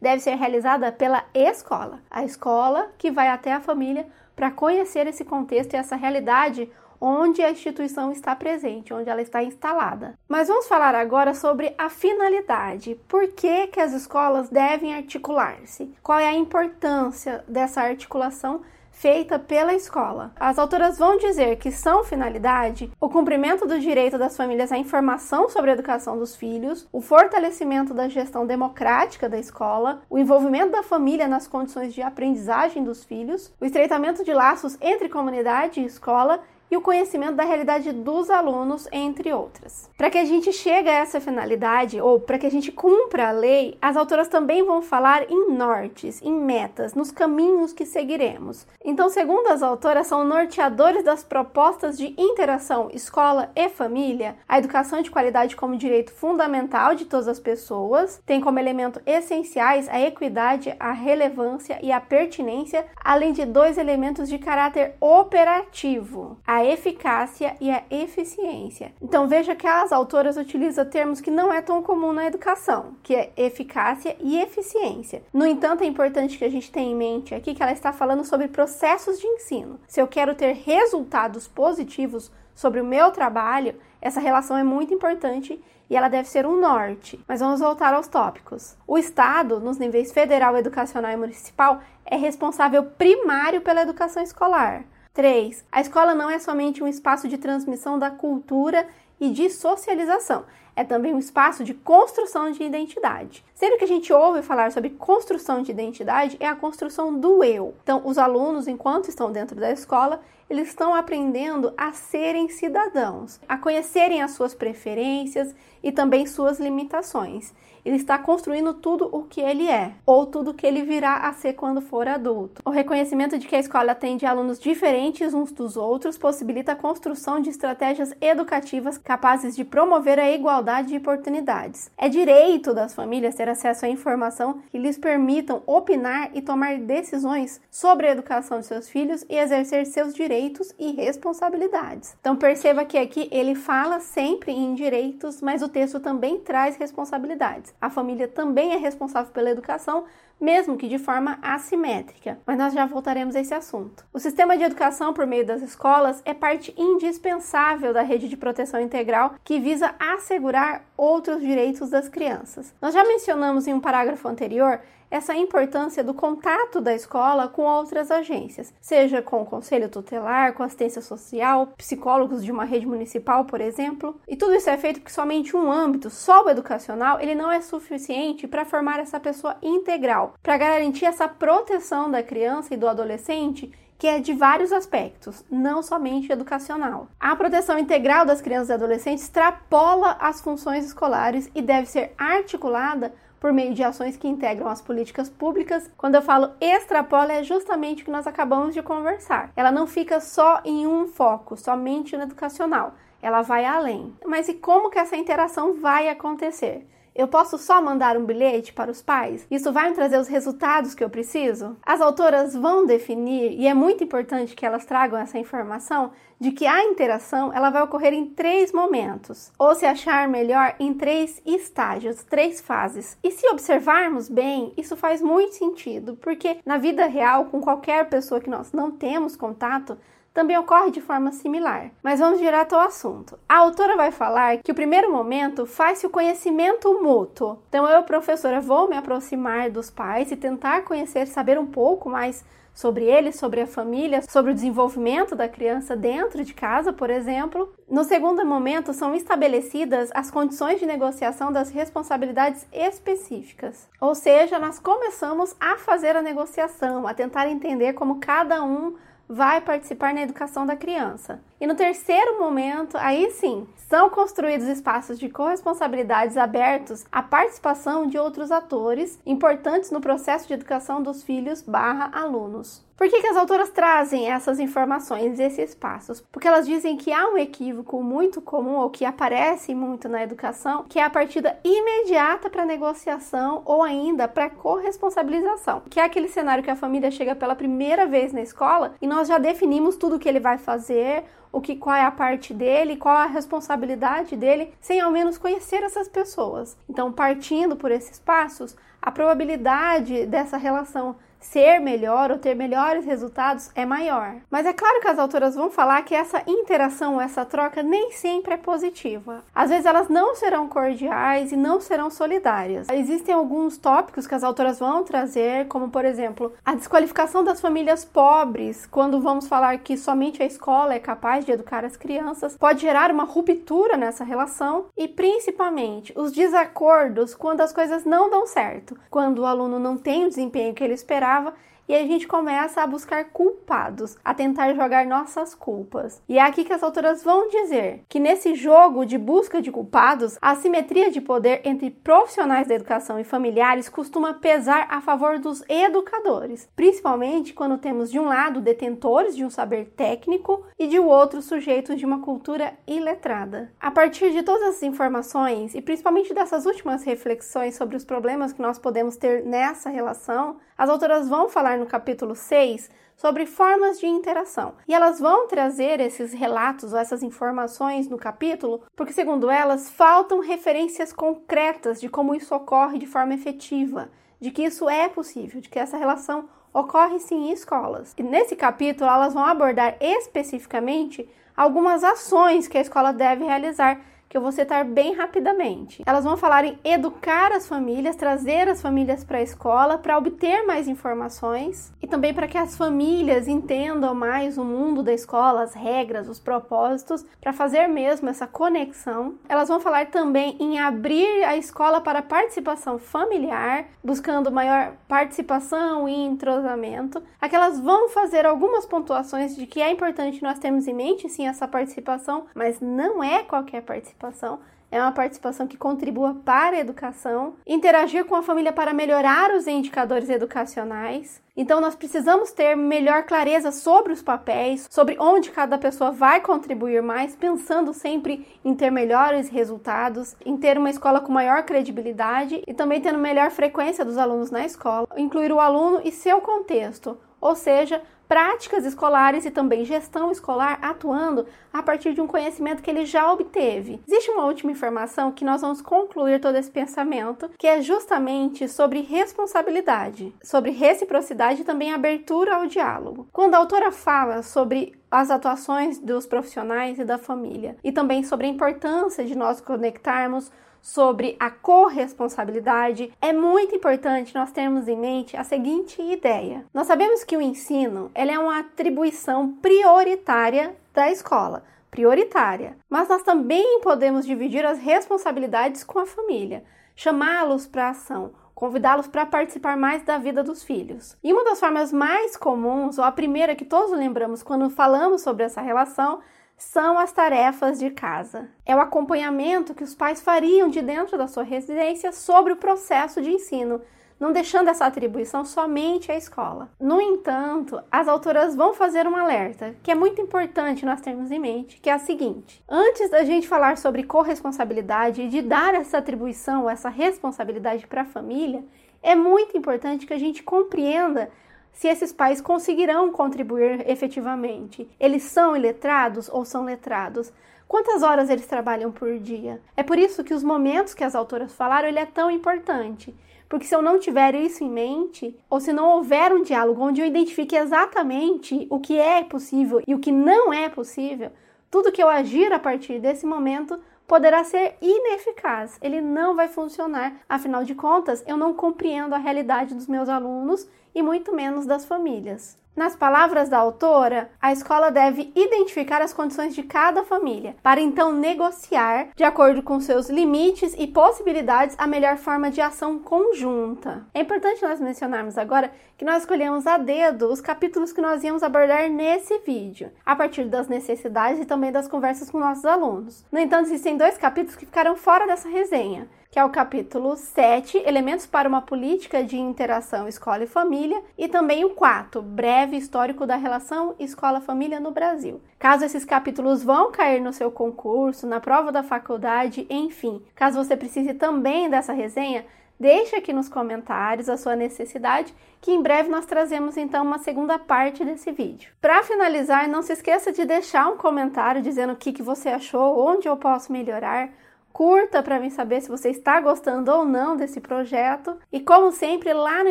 deve 0.00 0.20
ser 0.20 0.36
realizada 0.36 0.92
pela 0.92 1.24
escola. 1.34 2.00
A 2.08 2.24
escola 2.24 2.92
que 2.96 3.10
vai 3.10 3.28
até 3.28 3.52
a 3.52 3.60
família 3.60 4.06
para 4.36 4.50
conhecer 4.50 5.08
esse 5.08 5.24
contexto 5.24 5.74
e 5.74 5.76
essa 5.76 5.96
realidade 5.96 6.70
onde 7.04 7.42
a 7.42 7.50
instituição 7.50 8.10
está 8.10 8.34
presente, 8.34 8.94
onde 8.94 9.10
ela 9.10 9.20
está 9.20 9.42
instalada. 9.42 10.18
Mas 10.26 10.48
vamos 10.48 10.66
falar 10.66 10.94
agora 10.94 11.34
sobre 11.34 11.74
a 11.76 11.90
finalidade. 11.90 12.98
Por 13.06 13.28
que, 13.28 13.66
que 13.66 13.78
as 13.78 13.92
escolas 13.92 14.48
devem 14.48 14.94
articular-se? 14.94 15.94
Qual 16.02 16.18
é 16.18 16.26
a 16.26 16.34
importância 16.34 17.44
dessa 17.46 17.82
articulação 17.82 18.62
feita 18.94 19.38
pela 19.38 19.74
escola. 19.74 20.32
As 20.38 20.58
autoras 20.58 20.98
vão 20.98 21.18
dizer 21.18 21.56
que 21.56 21.70
são 21.70 22.04
finalidade 22.04 22.90
o 23.00 23.08
cumprimento 23.08 23.66
do 23.66 23.78
direito 23.78 24.16
das 24.16 24.36
famílias 24.36 24.72
à 24.72 24.78
informação 24.78 25.48
sobre 25.48 25.70
a 25.70 25.74
educação 25.74 26.16
dos 26.16 26.36
filhos, 26.36 26.88
o 26.92 27.00
fortalecimento 27.00 27.92
da 27.92 28.08
gestão 28.08 28.46
democrática 28.46 29.28
da 29.28 29.38
escola, 29.38 30.00
o 30.08 30.16
envolvimento 30.16 30.70
da 30.70 30.82
família 30.82 31.26
nas 31.26 31.46
condições 31.46 31.92
de 31.92 32.02
aprendizagem 32.02 32.84
dos 32.84 33.04
filhos, 33.04 33.52
o 33.60 33.64
estreitamento 33.64 34.24
de 34.24 34.32
laços 34.32 34.78
entre 34.80 35.08
comunidade 35.08 35.80
e 35.80 35.86
escola 35.86 36.40
e 36.74 36.76
o 36.76 36.80
conhecimento 36.80 37.36
da 37.36 37.44
realidade 37.44 37.92
dos 37.92 38.28
alunos, 38.28 38.88
entre 38.90 39.32
outras. 39.32 39.88
Para 39.96 40.10
que 40.10 40.18
a 40.18 40.24
gente 40.24 40.52
chegue 40.52 40.88
a 40.88 40.94
essa 40.94 41.20
finalidade, 41.20 42.00
ou 42.00 42.18
para 42.18 42.36
que 42.36 42.46
a 42.46 42.50
gente 42.50 42.72
cumpra 42.72 43.28
a 43.28 43.32
lei, 43.32 43.78
as 43.80 43.96
autoras 43.96 44.26
também 44.26 44.64
vão 44.64 44.82
falar 44.82 45.30
em 45.30 45.52
nortes, 45.52 46.20
em 46.20 46.34
metas, 46.34 46.92
nos 46.92 47.12
caminhos 47.12 47.72
que 47.72 47.86
seguiremos. 47.86 48.66
Então, 48.84 49.08
segundo 49.08 49.46
as 49.46 49.62
autoras, 49.62 50.08
são 50.08 50.24
norteadores 50.24 51.04
das 51.04 51.22
propostas 51.22 51.96
de 51.96 52.12
interação 52.18 52.90
escola 52.92 53.52
e 53.54 53.68
família, 53.68 54.34
a 54.48 54.58
educação 54.58 55.00
de 55.00 55.12
qualidade 55.12 55.54
como 55.54 55.76
direito 55.76 56.12
fundamental 56.12 56.96
de 56.96 57.04
todas 57.04 57.28
as 57.28 57.38
pessoas, 57.38 58.20
tem 58.26 58.40
como 58.40 58.58
elemento 58.58 59.00
essenciais 59.06 59.88
a 59.88 60.00
equidade, 60.00 60.74
a 60.80 60.90
relevância 60.90 61.78
e 61.80 61.92
a 61.92 62.00
pertinência, 62.00 62.84
além 62.96 63.32
de 63.32 63.44
dois 63.44 63.78
elementos 63.78 64.28
de 64.28 64.38
caráter 64.38 64.96
operativo, 65.00 66.36
a 66.44 66.63
eficácia 66.64 67.56
e 67.60 67.70
a 67.70 67.82
eficiência. 67.90 68.92
Então 69.00 69.28
veja 69.28 69.54
que 69.54 69.66
as 69.66 69.92
autoras 69.92 70.36
utilizam 70.36 70.84
termos 70.84 71.20
que 71.20 71.30
não 71.30 71.52
é 71.52 71.60
tão 71.60 71.82
comum 71.82 72.12
na 72.12 72.26
educação, 72.26 72.96
que 73.02 73.14
é 73.14 73.32
eficácia 73.36 74.16
e 74.20 74.40
eficiência. 74.40 75.22
No 75.32 75.46
entanto, 75.46 75.82
é 75.82 75.86
importante 75.86 76.38
que 76.38 76.44
a 76.44 76.50
gente 76.50 76.70
tenha 76.70 76.90
em 76.90 76.96
mente 76.96 77.34
aqui 77.34 77.54
que 77.54 77.62
ela 77.62 77.72
está 77.72 77.92
falando 77.92 78.24
sobre 78.24 78.48
processos 78.48 79.20
de 79.20 79.26
ensino. 79.26 79.78
Se 79.86 80.00
eu 80.00 80.06
quero 80.06 80.34
ter 80.34 80.52
resultados 80.52 81.46
positivos 81.46 82.30
sobre 82.54 82.80
o 82.80 82.84
meu 82.84 83.10
trabalho, 83.10 83.74
essa 84.00 84.20
relação 84.20 84.56
é 84.56 84.62
muito 84.62 84.92
importante 84.92 85.62
e 85.88 85.96
ela 85.96 86.08
deve 86.08 86.28
ser 86.28 86.46
um 86.46 86.58
norte. 86.58 87.22
Mas 87.26 87.40
vamos 87.40 87.60
voltar 87.60 87.94
aos 87.94 88.08
tópicos. 88.08 88.76
O 88.86 88.98
Estado, 88.98 89.60
nos 89.60 89.78
níveis 89.78 90.12
federal, 90.12 90.56
educacional 90.56 91.10
e 91.10 91.16
municipal, 91.16 91.80
é 92.04 92.16
responsável 92.16 92.84
primário 92.84 93.60
pela 93.60 93.82
educação 93.82 94.22
escolar. 94.22 94.84
3. 95.14 95.64
A 95.70 95.80
escola 95.80 96.12
não 96.12 96.28
é 96.28 96.40
somente 96.40 96.82
um 96.82 96.88
espaço 96.88 97.28
de 97.28 97.38
transmissão 97.38 97.96
da 97.96 98.10
cultura 98.10 98.88
e 99.20 99.30
de 99.30 99.48
socialização, 99.48 100.44
é 100.74 100.82
também 100.82 101.14
um 101.14 101.20
espaço 101.20 101.62
de 101.62 101.72
construção 101.72 102.50
de 102.50 102.64
identidade. 102.64 103.44
Sempre 103.54 103.78
que 103.78 103.84
a 103.84 103.88
gente 103.88 104.12
ouve 104.12 104.42
falar 104.42 104.72
sobre 104.72 104.90
construção 104.90 105.62
de 105.62 105.70
identidade, 105.70 106.36
é 106.40 106.48
a 106.48 106.56
construção 106.56 107.16
do 107.16 107.44
eu. 107.44 107.76
Então, 107.84 108.02
os 108.04 108.18
alunos, 108.18 108.66
enquanto 108.66 109.08
estão 109.08 109.30
dentro 109.30 109.54
da 109.54 109.70
escola, 109.70 110.20
eles 110.50 110.66
estão 110.66 110.92
aprendendo 110.92 111.72
a 111.76 111.92
serem 111.92 112.48
cidadãos, 112.48 113.40
a 113.48 113.56
conhecerem 113.56 114.20
as 114.20 114.32
suas 114.32 114.52
preferências 114.52 115.54
e 115.80 115.92
também 115.92 116.26
suas 116.26 116.58
limitações 116.58 117.54
ele 117.84 117.96
está 117.96 118.18
construindo 118.18 118.72
tudo 118.74 119.08
o 119.12 119.22
que 119.24 119.40
ele 119.40 119.68
é, 119.68 119.92
ou 120.06 120.26
tudo 120.26 120.50
o 120.50 120.54
que 120.54 120.66
ele 120.66 120.82
virá 120.82 121.16
a 121.18 121.32
ser 121.32 121.52
quando 121.52 121.80
for 121.80 122.08
adulto. 122.08 122.62
O 122.64 122.70
reconhecimento 122.70 123.38
de 123.38 123.46
que 123.46 123.54
a 123.54 123.60
escola 123.60 123.92
atende 123.92 124.24
alunos 124.24 124.58
diferentes 124.58 125.34
uns 125.34 125.52
dos 125.52 125.76
outros 125.76 126.16
possibilita 126.16 126.72
a 126.72 126.76
construção 126.76 127.40
de 127.40 127.50
estratégias 127.50 128.14
educativas 128.20 128.96
capazes 128.96 129.54
de 129.54 129.64
promover 129.64 130.18
a 130.18 130.30
igualdade 130.30 130.88
de 130.88 130.96
oportunidades. 130.96 131.90
É 131.98 132.08
direito 132.08 132.72
das 132.72 132.94
famílias 132.94 133.34
ter 133.34 133.48
acesso 133.48 133.84
à 133.84 133.88
informação 133.88 134.62
que 134.70 134.78
lhes 134.78 134.96
permitam 134.96 135.62
opinar 135.66 136.30
e 136.34 136.40
tomar 136.40 136.78
decisões 136.78 137.60
sobre 137.70 138.06
a 138.06 138.12
educação 138.12 138.60
de 138.60 138.66
seus 138.66 138.88
filhos 138.88 139.24
e 139.28 139.36
exercer 139.36 139.84
seus 139.86 140.14
direitos 140.14 140.74
e 140.78 140.92
responsabilidades. 140.92 142.16
Então 142.20 142.36
perceba 142.36 142.84
que 142.84 142.96
aqui 142.96 143.28
ele 143.30 143.54
fala 143.54 144.00
sempre 144.00 144.52
em 144.52 144.74
direitos, 144.74 145.42
mas 145.42 145.62
o 145.62 145.68
texto 145.68 146.00
também 146.00 146.38
traz 146.38 146.76
responsabilidades. 146.76 147.73
A 147.80 147.90
família 147.90 148.26
também 148.28 148.72
é 148.72 148.76
responsável 148.76 149.32
pela 149.32 149.50
educação, 149.50 150.04
mesmo 150.44 150.76
que 150.76 150.86
de 150.86 150.98
forma 150.98 151.38
assimétrica, 151.40 152.38
mas 152.46 152.58
nós 152.58 152.74
já 152.74 152.84
voltaremos 152.84 153.34
a 153.34 153.40
esse 153.40 153.54
assunto. 153.54 154.04
O 154.12 154.18
sistema 154.18 154.56
de 154.58 154.62
educação 154.62 155.14
por 155.14 155.26
meio 155.26 155.46
das 155.46 155.62
escolas 155.62 156.20
é 156.24 156.34
parte 156.34 156.74
indispensável 156.76 157.94
da 157.94 158.02
rede 158.02 158.28
de 158.28 158.36
proteção 158.36 158.78
integral 158.78 159.36
que 159.42 159.58
visa 159.58 159.94
assegurar 159.98 160.84
outros 160.96 161.40
direitos 161.40 161.88
das 161.88 162.08
crianças. 162.08 162.74
Nós 162.80 162.92
já 162.92 163.02
mencionamos 163.04 163.66
em 163.66 163.72
um 163.72 163.80
parágrafo 163.80 164.28
anterior 164.28 164.80
essa 165.14 165.32
importância 165.36 166.02
do 166.02 166.12
contato 166.12 166.80
da 166.80 166.92
escola 166.92 167.46
com 167.46 167.62
outras 167.62 168.10
agências, 168.10 168.74
seja 168.80 169.22
com 169.22 169.42
o 169.42 169.46
conselho 169.46 169.88
tutelar, 169.88 170.54
com 170.54 170.64
assistência 170.64 171.00
social, 171.00 171.68
psicólogos 171.76 172.44
de 172.44 172.50
uma 172.50 172.64
rede 172.64 172.84
municipal, 172.84 173.44
por 173.44 173.60
exemplo. 173.60 174.20
E 174.26 174.36
tudo 174.36 174.54
isso 174.54 174.68
é 174.68 174.76
feito 174.76 175.00
porque 175.00 175.12
somente 175.12 175.56
um 175.56 175.70
âmbito, 175.70 176.10
só 176.10 176.44
o 176.44 176.50
educacional, 176.50 177.20
ele 177.20 177.36
não 177.36 177.48
é 177.48 177.60
suficiente 177.60 178.48
para 178.48 178.64
formar 178.64 178.98
essa 178.98 179.20
pessoa 179.20 179.56
integral, 179.62 180.33
para 180.42 180.56
garantir 180.56 181.04
essa 181.04 181.28
proteção 181.28 182.10
da 182.10 182.22
criança 182.22 182.74
e 182.74 182.76
do 182.76 182.88
adolescente 182.88 183.72
que 183.98 184.08
é 184.08 184.18
de 184.18 184.34
vários 184.34 184.72
aspectos, 184.72 185.44
não 185.50 185.82
somente 185.82 186.30
educacional. 186.30 187.08
A 187.18 187.34
proteção 187.36 187.78
integral 187.78 188.26
das 188.26 188.40
crianças 188.40 188.70
e 188.70 188.72
adolescentes 188.72 189.24
extrapola 189.24 190.16
as 190.20 190.40
funções 190.40 190.84
escolares 190.84 191.50
e 191.54 191.62
deve 191.62 191.86
ser 191.86 192.12
articulada 192.18 193.14
por 193.40 193.52
meio 193.52 193.74
de 193.74 193.84
ações 193.84 194.16
que 194.16 194.26
integram 194.26 194.68
as 194.68 194.80
políticas 194.80 195.28
públicas. 195.28 195.90
Quando 195.98 196.14
eu 196.14 196.22
falo 196.22 196.52
extrapola, 196.60 197.32
é 197.32 197.42
justamente 197.42 198.02
o 198.02 198.04
que 198.06 198.10
nós 198.10 198.26
acabamos 198.26 198.74
de 198.74 198.82
conversar. 198.82 199.52
Ela 199.54 199.70
não 199.70 199.86
fica 199.86 200.18
só 200.18 200.60
em 200.64 200.86
um 200.86 201.06
foco, 201.06 201.56
somente 201.56 202.16
no 202.16 202.22
educacional. 202.22 202.94
Ela 203.20 203.42
vai 203.42 203.64
além. 203.64 204.14
Mas 204.24 204.48
e 204.48 204.54
como 204.54 204.90
que 204.90 204.98
essa 204.98 205.16
interação 205.16 205.74
vai 205.74 206.08
acontecer? 206.08 206.86
Eu 207.14 207.28
posso 207.28 207.56
só 207.58 207.80
mandar 207.80 208.16
um 208.16 208.24
bilhete 208.24 208.72
para 208.72 208.90
os 208.90 209.00
pais? 209.00 209.46
Isso 209.48 209.72
vai 209.72 209.88
me 209.88 209.94
trazer 209.94 210.18
os 210.18 210.26
resultados 210.26 210.96
que 210.96 211.04
eu 211.04 211.08
preciso? 211.08 211.76
As 211.86 212.00
autoras 212.00 212.56
vão 212.56 212.84
definir, 212.84 213.52
e 213.52 213.68
é 213.68 213.72
muito 213.72 214.02
importante 214.02 214.56
que 214.56 214.66
elas 214.66 214.84
tragam 214.84 215.16
essa 215.16 215.38
informação, 215.38 216.10
de 216.40 216.50
que 216.50 216.66
a 216.66 216.82
interação 216.82 217.52
ela 217.52 217.70
vai 217.70 217.82
ocorrer 217.82 218.12
em 218.12 218.26
três 218.26 218.72
momentos, 218.72 219.52
ou 219.56 219.76
se 219.76 219.86
achar 219.86 220.26
melhor, 220.26 220.74
em 220.80 220.92
três 220.92 221.40
estágios, 221.46 222.24
três 222.24 222.60
fases. 222.60 223.16
E 223.22 223.30
se 223.30 223.46
observarmos 223.48 224.28
bem, 224.28 224.72
isso 224.76 224.96
faz 224.96 225.22
muito 225.22 225.54
sentido, 225.54 226.16
porque 226.16 226.56
na 226.66 226.78
vida 226.78 227.06
real, 227.06 227.44
com 227.44 227.60
qualquer 227.60 228.08
pessoa 228.08 228.40
que 228.40 228.50
nós 228.50 228.72
não 228.72 228.90
temos 228.90 229.36
contato, 229.36 229.96
também 230.34 230.58
ocorre 230.58 230.90
de 230.90 231.00
forma 231.00 231.30
similar. 231.30 231.92
Mas 232.02 232.18
vamos 232.18 232.40
direto 232.40 232.74
ao 232.74 232.80
assunto. 232.80 233.38
A 233.48 233.58
autora 233.58 233.96
vai 233.96 234.10
falar 234.10 234.58
que 234.58 234.72
o 234.72 234.74
primeiro 234.74 235.10
momento 235.12 235.64
faz-se 235.64 236.06
o 236.06 236.10
conhecimento 236.10 237.00
mútuo. 237.00 237.62
Então 237.68 237.88
eu, 237.88 238.02
professora, 238.02 238.60
vou 238.60 238.88
me 238.88 238.96
aproximar 238.96 239.70
dos 239.70 239.90
pais 239.90 240.32
e 240.32 240.36
tentar 240.36 240.82
conhecer, 240.82 241.26
saber 241.26 241.56
um 241.56 241.66
pouco 241.66 242.10
mais 242.10 242.44
sobre 242.74 243.04
ele, 243.04 243.30
sobre 243.30 243.60
a 243.60 243.66
família, 243.68 244.20
sobre 244.28 244.50
o 244.50 244.54
desenvolvimento 244.54 245.36
da 245.36 245.48
criança 245.48 245.96
dentro 245.96 246.44
de 246.44 246.52
casa, 246.52 246.92
por 246.92 247.08
exemplo. 247.08 247.72
No 247.88 248.02
segundo 248.02 248.44
momento, 248.44 248.92
são 248.92 249.14
estabelecidas 249.14 250.10
as 250.12 250.30
condições 250.30 250.80
de 250.80 250.86
negociação 250.86 251.52
das 251.52 251.70
responsabilidades 251.70 252.66
específicas. 252.72 253.88
Ou 254.00 254.16
seja, 254.16 254.58
nós 254.58 254.80
começamos 254.80 255.54
a 255.60 255.76
fazer 255.76 256.16
a 256.16 256.22
negociação, 256.22 257.06
a 257.06 257.14
tentar 257.14 257.48
entender 257.48 257.92
como 257.92 258.18
cada 258.18 258.60
um 258.64 258.96
vai 259.28 259.60
participar 259.60 260.12
na 260.12 260.22
educação 260.22 260.66
da 260.66 260.76
criança. 260.76 261.40
E 261.60 261.66
no 261.66 261.74
terceiro 261.74 262.38
momento, 262.38 262.96
aí 262.98 263.30
sim, 263.30 263.66
são 263.88 264.10
construídos 264.10 264.66
espaços 264.66 265.18
de 265.18 265.28
corresponsabilidades 265.28 266.36
abertos 266.36 267.04
à 267.10 267.22
participação 267.22 268.06
de 268.06 268.18
outros 268.18 268.50
atores 268.50 269.18
importantes 269.24 269.90
no 269.90 270.00
processo 270.00 270.46
de 270.46 270.54
educação 270.54 271.02
dos 271.02 271.22
filhos 271.22 271.62
barra 271.62 272.10
alunos. 272.12 272.83
Por 272.96 273.08
que, 273.08 273.20
que 273.20 273.26
as 273.26 273.36
autoras 273.36 273.70
trazem 273.70 274.30
essas 274.30 274.60
informações, 274.60 275.40
esses 275.40 275.74
passos? 275.74 276.20
Porque 276.30 276.46
elas 276.46 276.64
dizem 276.64 276.96
que 276.96 277.12
há 277.12 277.28
um 277.28 277.36
equívoco 277.36 278.00
muito 278.00 278.40
comum, 278.40 278.76
ou 278.76 278.88
que 278.88 279.04
aparece 279.04 279.74
muito 279.74 280.08
na 280.08 280.22
educação, 280.22 280.84
que 280.88 281.00
é 281.00 281.02
a 281.02 281.10
partida 281.10 281.58
imediata 281.64 282.48
para 282.48 282.64
negociação 282.64 283.62
ou 283.64 283.82
ainda 283.82 284.28
para 284.28 284.48
corresponsabilização, 284.48 285.82
que 285.90 285.98
é 285.98 286.04
aquele 286.04 286.28
cenário 286.28 286.62
que 286.62 286.70
a 286.70 286.76
família 286.76 287.10
chega 287.10 287.34
pela 287.34 287.56
primeira 287.56 288.06
vez 288.06 288.32
na 288.32 288.42
escola 288.42 288.94
e 289.02 289.08
nós 289.08 289.26
já 289.26 289.38
definimos 289.38 289.96
tudo 289.96 290.14
o 290.14 290.18
que 290.18 290.28
ele 290.28 290.38
vai 290.38 290.56
fazer, 290.56 291.24
o 291.54 291.60
que 291.60 291.76
qual 291.76 291.94
é 291.94 292.04
a 292.04 292.10
parte 292.10 292.52
dele, 292.52 292.96
qual 292.96 293.16
a 293.16 293.26
responsabilidade 293.26 294.36
dele, 294.36 294.74
sem 294.80 295.00
ao 295.00 295.12
menos 295.12 295.38
conhecer 295.38 295.84
essas 295.84 296.08
pessoas. 296.08 296.76
Então, 296.88 297.12
partindo 297.12 297.76
por 297.76 297.92
esses 297.92 298.18
passos, 298.18 298.76
a 299.00 299.12
probabilidade 299.12 300.26
dessa 300.26 300.56
relação 300.56 301.16
ser 301.44 301.78
melhor 301.78 302.30
ou 302.30 302.38
ter 302.38 302.54
melhores 302.54 303.04
resultados 303.04 303.70
é 303.74 303.84
maior. 303.84 304.36
Mas 304.50 304.66
é 304.66 304.72
claro 304.72 305.00
que 305.00 305.08
as 305.08 305.18
autoras 305.18 305.54
vão 305.54 305.70
falar 305.70 306.02
que 306.02 306.14
essa 306.14 306.42
interação, 306.46 307.20
essa 307.20 307.44
troca 307.44 307.82
nem 307.82 308.10
sempre 308.12 308.54
é 308.54 308.56
positiva. 308.56 309.44
Às 309.54 309.70
vezes 309.70 309.86
elas 309.86 310.08
não 310.08 310.34
serão 310.34 310.68
cordiais 310.68 311.52
e 311.52 311.56
não 311.56 311.80
serão 311.80 312.10
solidárias. 312.10 312.88
Existem 312.88 313.34
alguns 313.34 313.76
tópicos 313.76 314.26
que 314.26 314.34
as 314.34 314.42
autoras 314.42 314.78
vão 314.78 315.04
trazer, 315.04 315.68
como 315.68 315.90
por 315.90 316.04
exemplo, 316.04 316.52
a 316.64 316.74
desqualificação 316.74 317.44
das 317.44 317.60
famílias 317.60 318.04
pobres, 318.04 318.86
quando 318.86 319.20
vamos 319.20 319.46
falar 319.46 319.78
que 319.78 319.96
somente 319.96 320.42
a 320.42 320.46
escola 320.46 320.94
é 320.94 320.98
capaz 320.98 321.43
de 321.44 321.52
educar 321.52 321.84
as 321.84 321.96
crianças, 321.96 322.56
pode 322.56 322.80
gerar 322.80 323.10
uma 323.10 323.24
ruptura 323.24 323.96
nessa 323.96 324.24
relação 324.24 324.86
e 324.96 325.06
principalmente 325.06 326.12
os 326.16 326.32
desacordos 326.32 327.34
quando 327.34 327.60
as 327.60 327.72
coisas 327.72 328.04
não 328.04 328.30
dão 328.30 328.46
certo, 328.46 328.98
quando 329.10 329.40
o 329.40 329.46
aluno 329.46 329.78
não 329.78 329.96
tem 329.96 330.24
o 330.24 330.28
desempenho 330.28 330.74
que 330.74 330.82
ele 330.82 330.94
esperava 330.94 331.54
e 331.88 331.94
a 331.94 332.06
gente 332.06 332.26
começa 332.26 332.82
a 332.82 332.86
buscar 332.86 333.24
culpados, 333.26 334.16
a 334.24 334.34
tentar 334.34 334.72
jogar 334.74 335.06
nossas 335.06 335.54
culpas. 335.54 336.22
E 336.28 336.38
é 336.38 336.42
aqui 336.42 336.64
que 336.64 336.72
as 336.72 336.82
autoras 336.82 337.22
vão 337.22 337.48
dizer 337.48 338.04
que 338.08 338.20
nesse 338.20 338.54
jogo 338.54 339.04
de 339.04 339.18
busca 339.18 339.60
de 339.60 339.70
culpados, 339.70 340.38
a 340.40 340.54
simetria 340.54 341.10
de 341.10 341.20
poder 341.20 341.60
entre 341.64 341.90
profissionais 341.90 342.66
da 342.66 342.74
educação 342.74 343.18
e 343.18 343.24
familiares 343.24 343.88
costuma 343.88 344.34
pesar 344.34 344.86
a 344.90 345.00
favor 345.00 345.38
dos 345.38 345.62
educadores, 345.68 346.68
principalmente 346.74 347.52
quando 347.52 347.78
temos 347.78 348.10
de 348.10 348.18
um 348.18 348.26
lado 348.26 348.60
detentores 348.60 349.36
de 349.36 349.44
um 349.44 349.50
saber 349.50 349.92
técnico 349.96 350.64
e 350.78 350.86
de 350.86 350.98
outro 350.98 351.42
sujeitos 351.42 351.96
de 351.96 352.06
uma 352.06 352.20
cultura 352.20 352.74
iletrada. 352.86 353.72
A 353.80 353.90
partir 353.90 354.32
de 354.32 354.42
todas 354.42 354.76
as 354.76 354.82
informações 354.82 355.74
e 355.74 355.82
principalmente 355.82 356.34
dessas 356.34 356.66
últimas 356.66 357.04
reflexões 357.04 357.76
sobre 357.76 357.96
os 357.96 358.04
problemas 358.04 358.52
que 358.52 358.62
nós 358.62 358.78
podemos 358.78 359.16
ter 359.16 359.44
nessa 359.44 359.90
relação, 359.90 360.56
as 360.76 360.90
autoras 360.90 361.28
vão 361.28 361.48
falar 361.48 361.78
no 361.78 361.86
capítulo 361.86 362.34
6 362.34 362.90
sobre 363.16 363.46
formas 363.46 364.00
de 364.00 364.06
interação. 364.06 364.74
E 364.88 364.94
elas 364.94 365.20
vão 365.20 365.46
trazer 365.46 366.00
esses 366.00 366.32
relatos 366.32 366.92
ou 366.92 366.98
essas 366.98 367.22
informações 367.22 368.08
no 368.08 368.18
capítulo, 368.18 368.82
porque, 368.96 369.12
segundo 369.12 369.50
elas, 369.50 369.90
faltam 369.90 370.40
referências 370.40 371.12
concretas 371.12 372.00
de 372.00 372.08
como 372.08 372.34
isso 372.34 372.54
ocorre 372.54 372.98
de 372.98 373.06
forma 373.06 373.34
efetiva, 373.34 374.10
de 374.40 374.50
que 374.50 374.64
isso 374.64 374.88
é 374.88 375.08
possível, 375.08 375.60
de 375.60 375.68
que 375.68 375.78
essa 375.78 375.96
relação 375.96 376.48
ocorre 376.72 377.20
sim 377.20 377.48
em 377.48 377.52
escolas. 377.52 378.12
E 378.18 378.22
nesse 378.22 378.56
capítulo, 378.56 379.08
elas 379.08 379.32
vão 379.32 379.44
abordar 379.44 379.96
especificamente 380.00 381.28
algumas 381.56 382.02
ações 382.02 382.66
que 382.66 382.76
a 382.76 382.80
escola 382.80 383.12
deve 383.12 383.44
realizar 383.44 384.00
que 384.34 384.38
eu 384.38 384.42
vou 384.42 384.50
citar 384.50 384.84
bem 384.84 385.14
rapidamente. 385.14 386.02
Elas 386.04 386.24
vão 386.24 386.36
falar 386.36 386.64
em 386.64 386.76
educar 386.82 387.52
as 387.52 387.68
famílias, 387.68 388.16
trazer 388.16 388.68
as 388.68 388.82
famílias 388.82 389.22
para 389.22 389.38
a 389.38 389.42
escola 389.42 389.96
para 389.96 390.18
obter 390.18 390.66
mais 390.66 390.88
informações 390.88 391.92
e 392.02 392.06
também 392.08 392.34
para 392.34 392.48
que 392.48 392.58
as 392.58 392.76
famílias 392.76 393.46
entendam 393.46 394.12
mais 394.12 394.58
o 394.58 394.64
mundo 394.64 395.04
da 395.04 395.12
escola, 395.12 395.62
as 395.62 395.72
regras, 395.72 396.28
os 396.28 396.40
propósitos, 396.40 397.24
para 397.40 397.52
fazer 397.52 397.86
mesmo 397.86 398.28
essa 398.28 398.44
conexão. 398.44 399.36
Elas 399.48 399.68
vão 399.68 399.78
falar 399.78 400.06
também 400.06 400.56
em 400.58 400.80
abrir 400.80 401.44
a 401.44 401.56
escola 401.56 402.00
para 402.00 402.20
participação 402.20 402.98
familiar, 402.98 403.84
buscando 404.02 404.50
maior 404.50 404.94
participação 405.06 406.08
e 406.08 406.12
entrosamento. 406.12 407.22
Aqui 407.40 407.54
elas 407.54 407.78
vão 407.78 408.08
fazer 408.08 408.44
algumas 408.46 408.84
pontuações 408.84 409.54
de 409.54 409.64
que 409.64 409.80
é 409.80 409.92
importante 409.92 410.42
nós 410.42 410.58
termos 410.58 410.88
em 410.88 410.92
mente 410.92 411.28
sim 411.28 411.46
essa 411.46 411.68
participação, 411.68 412.46
mas 412.52 412.80
não 412.80 413.22
é 413.22 413.44
qualquer 413.44 413.82
participação 413.82 414.23
participação 414.24 414.60
é 414.90 415.00
uma 415.00 415.10
participação 415.10 415.66
que 415.66 415.76
contribua 415.76 416.36
para 416.44 416.76
a 416.76 416.78
educação, 416.78 417.54
interagir 417.66 418.24
com 418.24 418.36
a 418.36 418.42
família 418.44 418.72
para 418.72 418.94
melhorar 418.94 419.50
os 419.50 419.66
indicadores 419.66 420.28
educacionais. 420.30 421.42
Então, 421.56 421.80
nós 421.80 421.96
precisamos 421.96 422.52
ter 422.52 422.76
melhor 422.76 423.24
clareza 423.24 423.72
sobre 423.72 424.12
os 424.12 424.22
papéis, 424.22 424.86
sobre 424.88 425.16
onde 425.18 425.50
cada 425.50 425.78
pessoa 425.78 426.12
vai 426.12 426.40
contribuir 426.40 427.02
mais, 427.02 427.34
pensando 427.34 427.92
sempre 427.92 428.46
em 428.64 428.72
ter 428.72 428.90
melhores 428.90 429.48
resultados, 429.48 430.36
em 430.46 430.56
ter 430.56 430.78
uma 430.78 430.90
escola 430.90 431.20
com 431.20 431.32
maior 431.32 431.64
credibilidade 431.64 432.62
e 432.64 432.72
também 432.72 433.00
tendo 433.00 433.18
melhor 433.18 433.50
frequência 433.50 434.04
dos 434.04 434.16
alunos 434.16 434.52
na 434.52 434.64
escola, 434.64 435.08
incluir 435.16 435.52
o 435.52 435.58
aluno 435.58 436.02
e 436.04 436.12
seu 436.12 436.40
contexto, 436.40 437.18
ou 437.44 437.54
seja, 437.54 438.00
práticas 438.26 438.86
escolares 438.86 439.44
e 439.44 439.50
também 439.50 439.84
gestão 439.84 440.32
escolar 440.32 440.78
atuando 440.80 441.46
a 441.70 441.82
partir 441.82 442.14
de 442.14 442.22
um 442.22 442.26
conhecimento 442.26 442.82
que 442.82 442.88
ele 442.88 443.04
já 443.04 443.30
obteve. 443.30 444.00
Existe 444.08 444.30
uma 444.30 444.46
última 444.46 444.72
informação 444.72 445.30
que 445.30 445.44
nós 445.44 445.60
vamos 445.60 445.82
concluir 445.82 446.40
todo 446.40 446.56
esse 446.56 446.70
pensamento, 446.70 447.50
que 447.58 447.66
é 447.66 447.82
justamente 447.82 448.66
sobre 448.66 449.02
responsabilidade, 449.02 450.34
sobre 450.42 450.70
reciprocidade 450.70 451.60
e 451.60 451.64
também 451.66 451.92
abertura 451.92 452.56
ao 452.56 452.66
diálogo. 452.66 453.28
Quando 453.30 453.56
a 453.56 453.58
autora 453.58 453.92
fala 453.92 454.42
sobre 454.42 454.98
as 455.10 455.30
atuações 455.30 455.98
dos 455.98 456.26
profissionais 456.26 456.98
e 456.98 457.04
da 457.04 457.18
família, 457.18 457.76
e 457.84 457.92
também 457.92 458.24
sobre 458.24 458.46
a 458.46 458.50
importância 458.50 459.22
de 459.22 459.36
nós 459.36 459.60
conectarmos 459.60 460.50
sobre 460.84 461.34
a 461.40 461.50
corresponsabilidade, 461.50 463.10
é 463.18 463.32
muito 463.32 463.74
importante 463.74 464.34
nós 464.34 464.52
termos 464.52 464.86
em 464.86 464.98
mente 464.98 465.34
a 465.34 465.42
seguinte 465.42 466.02
ideia. 466.02 466.66
Nós 466.74 466.86
sabemos 466.86 467.24
que 467.24 467.34
o 467.34 467.40
ensino 467.40 468.10
ele 468.14 468.30
é 468.30 468.38
uma 468.38 468.58
atribuição 468.58 469.50
prioritária 469.62 470.76
da 470.92 471.10
escola, 471.10 471.64
prioritária, 471.90 472.76
mas 472.86 473.08
nós 473.08 473.22
também 473.22 473.80
podemos 473.80 474.26
dividir 474.26 474.66
as 474.66 474.78
responsabilidades 474.78 475.82
com 475.82 475.98
a 475.98 476.04
família, 476.04 476.62
chamá-los 476.94 477.66
para 477.66 477.88
ação, 477.88 478.32
convidá-los 478.54 479.06
para 479.06 479.24
participar 479.24 479.78
mais 479.78 480.02
da 480.02 480.18
vida 480.18 480.44
dos 480.44 480.62
filhos. 480.62 481.16
E 481.24 481.32
uma 481.32 481.44
das 481.44 481.58
formas 481.60 481.94
mais 481.94 482.36
comuns, 482.36 482.98
ou 482.98 483.04
a 483.04 483.10
primeira 483.10 483.56
que 483.56 483.64
todos 483.64 483.90
lembramos 483.90 484.42
quando 484.42 484.68
falamos 484.68 485.22
sobre 485.22 485.44
essa 485.44 485.62
relação, 485.62 486.20
são 486.56 486.98
as 486.98 487.12
tarefas 487.12 487.78
de 487.78 487.90
casa. 487.90 488.48
É 488.64 488.74
o 488.74 488.80
acompanhamento 488.80 489.74
que 489.74 489.84
os 489.84 489.94
pais 489.94 490.20
fariam 490.20 490.68
de 490.68 490.80
dentro 490.80 491.18
da 491.18 491.26
sua 491.26 491.42
residência 491.42 492.12
sobre 492.12 492.52
o 492.52 492.56
processo 492.56 493.20
de 493.20 493.30
ensino, 493.30 493.80
não 494.18 494.32
deixando 494.32 494.68
essa 494.68 494.86
atribuição 494.86 495.44
somente 495.44 496.10
à 496.10 496.16
escola. 496.16 496.70
No 496.80 497.00
entanto, 497.00 497.80
as 497.90 498.06
autoras 498.06 498.54
vão 498.54 498.72
fazer 498.72 499.06
um 499.06 499.16
alerta, 499.16 499.74
que 499.82 499.90
é 499.90 499.94
muito 499.94 500.20
importante 500.20 500.86
nós 500.86 501.00
termos 501.00 501.30
em 501.30 501.38
mente, 501.38 501.80
que 501.80 501.90
é 501.90 501.92
a 501.92 501.98
seguinte: 501.98 502.62
antes 502.68 503.10
da 503.10 503.24
gente 503.24 503.48
falar 503.48 503.76
sobre 503.76 504.04
corresponsabilidade 504.04 505.22
e 505.22 505.28
de 505.28 505.42
dar 505.42 505.74
essa 505.74 505.98
atribuição, 505.98 506.70
essa 506.70 506.88
responsabilidade 506.88 507.86
para 507.86 508.02
a 508.02 508.06
família, 508.06 508.64
é 509.02 509.14
muito 509.14 509.58
importante 509.58 510.06
que 510.06 510.14
a 510.14 510.18
gente 510.18 510.42
compreenda 510.42 511.30
se 511.74 511.88
esses 511.88 512.12
pais 512.12 512.40
conseguirão 512.40 513.12
contribuir 513.12 513.84
efetivamente. 513.90 514.88
Eles 514.98 515.24
são 515.24 515.54
iletrados 515.54 516.30
ou 516.30 516.44
são 516.44 516.64
letrados? 516.64 517.30
Quantas 517.68 518.02
horas 518.02 518.30
eles 518.30 518.46
trabalham 518.46 518.92
por 518.92 519.18
dia? 519.18 519.60
É 519.76 519.82
por 519.82 519.98
isso 519.98 520.22
que 520.22 520.32
os 520.32 520.44
momentos 520.44 520.94
que 520.94 521.04
as 521.04 521.14
autoras 521.14 521.52
falaram 521.52 521.88
ele 521.88 521.98
é 521.98 522.06
tão 522.06 522.30
importante, 522.30 523.14
Porque 523.48 523.66
se 523.66 523.74
eu 523.74 523.82
não 523.82 524.00
tiver 524.00 524.34
isso 524.34 524.64
em 524.64 524.70
mente, 524.70 525.36
ou 525.50 525.60
se 525.60 525.72
não 525.72 525.90
houver 525.90 526.32
um 526.32 526.42
diálogo 526.42 526.82
onde 526.82 527.00
eu 527.00 527.06
identifique 527.06 527.54
exatamente 527.54 528.66
o 528.70 528.80
que 528.80 528.98
é 528.98 529.22
possível 529.22 529.82
e 529.86 529.94
o 529.94 529.98
que 529.98 530.10
não 530.10 530.52
é 530.52 530.68
possível, 530.68 531.30
tudo 531.70 531.92
que 531.92 532.02
eu 532.02 532.08
agir 532.08 532.52
a 532.52 532.58
partir 532.58 532.98
desse 533.00 533.26
momento 533.26 533.78
poderá 534.06 534.44
ser 534.44 534.76
ineficaz, 534.80 535.78
ele 535.82 536.00
não 536.00 536.34
vai 536.34 536.48
funcionar. 536.48 537.16
Afinal 537.28 537.64
de 537.64 537.74
contas, 537.74 538.24
eu 538.26 538.36
não 538.36 538.54
compreendo 538.54 539.14
a 539.14 539.18
realidade 539.18 539.74
dos 539.74 539.86
meus 539.86 540.08
alunos 540.08 540.68
e 540.94 541.02
muito 541.02 541.34
menos 541.34 541.66
das 541.66 541.84
famílias. 541.84 542.56
Nas 542.76 542.96
palavras 542.96 543.48
da 543.48 543.58
autora, 543.58 544.32
a 544.42 544.52
escola 544.52 544.90
deve 544.90 545.30
identificar 545.36 546.02
as 546.02 546.12
condições 546.12 546.56
de 546.56 546.64
cada 546.64 547.04
família, 547.04 547.54
para 547.62 547.80
então 547.80 548.10
negociar, 548.10 549.10
de 549.14 549.22
acordo 549.22 549.62
com 549.62 549.78
seus 549.78 550.10
limites 550.10 550.74
e 550.76 550.88
possibilidades, 550.88 551.76
a 551.78 551.86
melhor 551.86 552.16
forma 552.16 552.50
de 552.50 552.60
ação 552.60 552.98
conjunta. 552.98 554.04
É 554.12 554.22
importante 554.22 554.60
nós 554.60 554.80
mencionarmos 554.80 555.38
agora 555.38 555.70
que 555.96 556.04
nós 556.04 556.22
escolhemos 556.22 556.66
a 556.66 556.76
dedo 556.76 557.30
os 557.30 557.40
capítulos 557.40 557.92
que 557.92 558.00
nós 558.00 558.24
íamos 558.24 558.42
abordar 558.42 558.90
nesse 558.90 559.38
vídeo, 559.38 559.92
a 560.04 560.16
partir 560.16 560.46
das 560.46 560.66
necessidades 560.66 561.40
e 561.40 561.44
também 561.44 561.70
das 561.70 561.86
conversas 561.86 562.28
com 562.28 562.40
nossos 562.40 562.64
alunos. 562.64 563.24
No 563.30 563.38
entanto, 563.38 563.66
existem 563.66 563.96
dois 563.96 564.18
capítulos 564.18 564.56
que 564.56 564.66
ficaram 564.66 564.96
fora 564.96 565.28
dessa 565.28 565.48
resenha 565.48 566.08
que 566.34 566.38
é 566.40 566.44
o 566.44 566.50
capítulo 566.50 567.14
7, 567.14 567.78
Elementos 567.86 568.26
para 568.26 568.48
uma 568.48 568.60
Política 568.60 569.22
de 569.22 569.38
Interação 569.38 570.08
Escola 570.08 570.42
e 570.42 570.48
Família, 570.48 571.00
e 571.16 571.28
também 571.28 571.64
o 571.64 571.70
4, 571.70 572.20
Breve 572.20 572.76
Histórico 572.76 573.24
da 573.24 573.36
Relação 573.36 573.94
Escola-Família 574.00 574.80
no 574.80 574.90
Brasil. 574.90 575.40
Caso 575.60 575.84
esses 575.84 576.04
capítulos 576.04 576.64
vão 576.64 576.90
cair 576.90 577.20
no 577.20 577.32
seu 577.32 577.52
concurso, 577.52 578.26
na 578.26 578.40
prova 578.40 578.72
da 578.72 578.82
faculdade, 578.82 579.64
enfim, 579.70 580.20
caso 580.34 580.58
você 580.58 580.76
precise 580.76 581.14
também 581.14 581.70
dessa 581.70 581.92
resenha, 581.92 582.44
Deixe 582.78 583.14
aqui 583.14 583.32
nos 583.32 583.48
comentários 583.48 584.28
a 584.28 584.36
sua 584.36 584.56
necessidade, 584.56 585.32
que 585.60 585.70
em 585.70 585.80
breve 585.80 586.08
nós 586.08 586.26
trazemos 586.26 586.76
então 586.76 587.04
uma 587.04 587.18
segunda 587.18 587.56
parte 587.56 588.04
desse 588.04 588.32
vídeo. 588.32 588.72
Para 588.80 589.04
finalizar, 589.04 589.68
não 589.68 589.80
se 589.80 589.92
esqueça 589.92 590.32
de 590.32 590.44
deixar 590.44 590.88
um 590.88 590.96
comentário 590.96 591.62
dizendo 591.62 591.92
o 591.92 591.96
que, 591.96 592.12
que 592.12 592.20
você 592.20 592.48
achou, 592.48 592.98
onde 592.98 593.28
eu 593.28 593.36
posso 593.36 593.72
melhorar, 593.72 594.28
curta 594.74 595.22
para 595.22 595.38
mim 595.38 595.50
saber 595.50 595.80
se 595.80 595.88
você 595.88 596.10
está 596.10 596.40
gostando 596.40 596.90
ou 596.90 597.04
não 597.04 597.36
desse 597.36 597.60
projeto. 597.60 598.36
E 598.52 598.58
como 598.58 598.90
sempre, 598.90 599.32
lá 599.32 599.62
no 599.62 599.70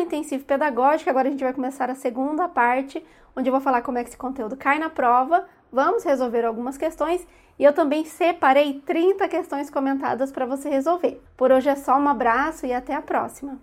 Intensivo 0.00 0.46
Pedagógico, 0.46 1.10
agora 1.10 1.28
a 1.28 1.30
gente 1.30 1.44
vai 1.44 1.52
começar 1.52 1.90
a 1.90 1.94
segunda 1.94 2.48
parte, 2.48 3.04
onde 3.36 3.50
eu 3.50 3.52
vou 3.52 3.60
falar 3.60 3.82
como 3.82 3.98
é 3.98 4.02
que 4.02 4.08
esse 4.08 4.16
conteúdo 4.16 4.56
cai 4.56 4.78
na 4.78 4.88
prova. 4.88 5.46
Vamos 5.70 6.04
resolver 6.04 6.46
algumas 6.46 6.78
questões 6.78 7.26
e 7.58 7.64
eu 7.64 7.74
também 7.74 8.06
separei 8.06 8.80
30 8.80 9.28
questões 9.28 9.68
comentadas 9.68 10.32
para 10.32 10.46
você 10.46 10.70
resolver. 10.70 11.22
Por 11.36 11.52
hoje 11.52 11.68
é 11.68 11.76
só 11.76 11.98
um 11.98 12.08
abraço 12.08 12.64
e 12.64 12.72
até 12.72 12.94
a 12.94 13.02
próxima. 13.02 13.60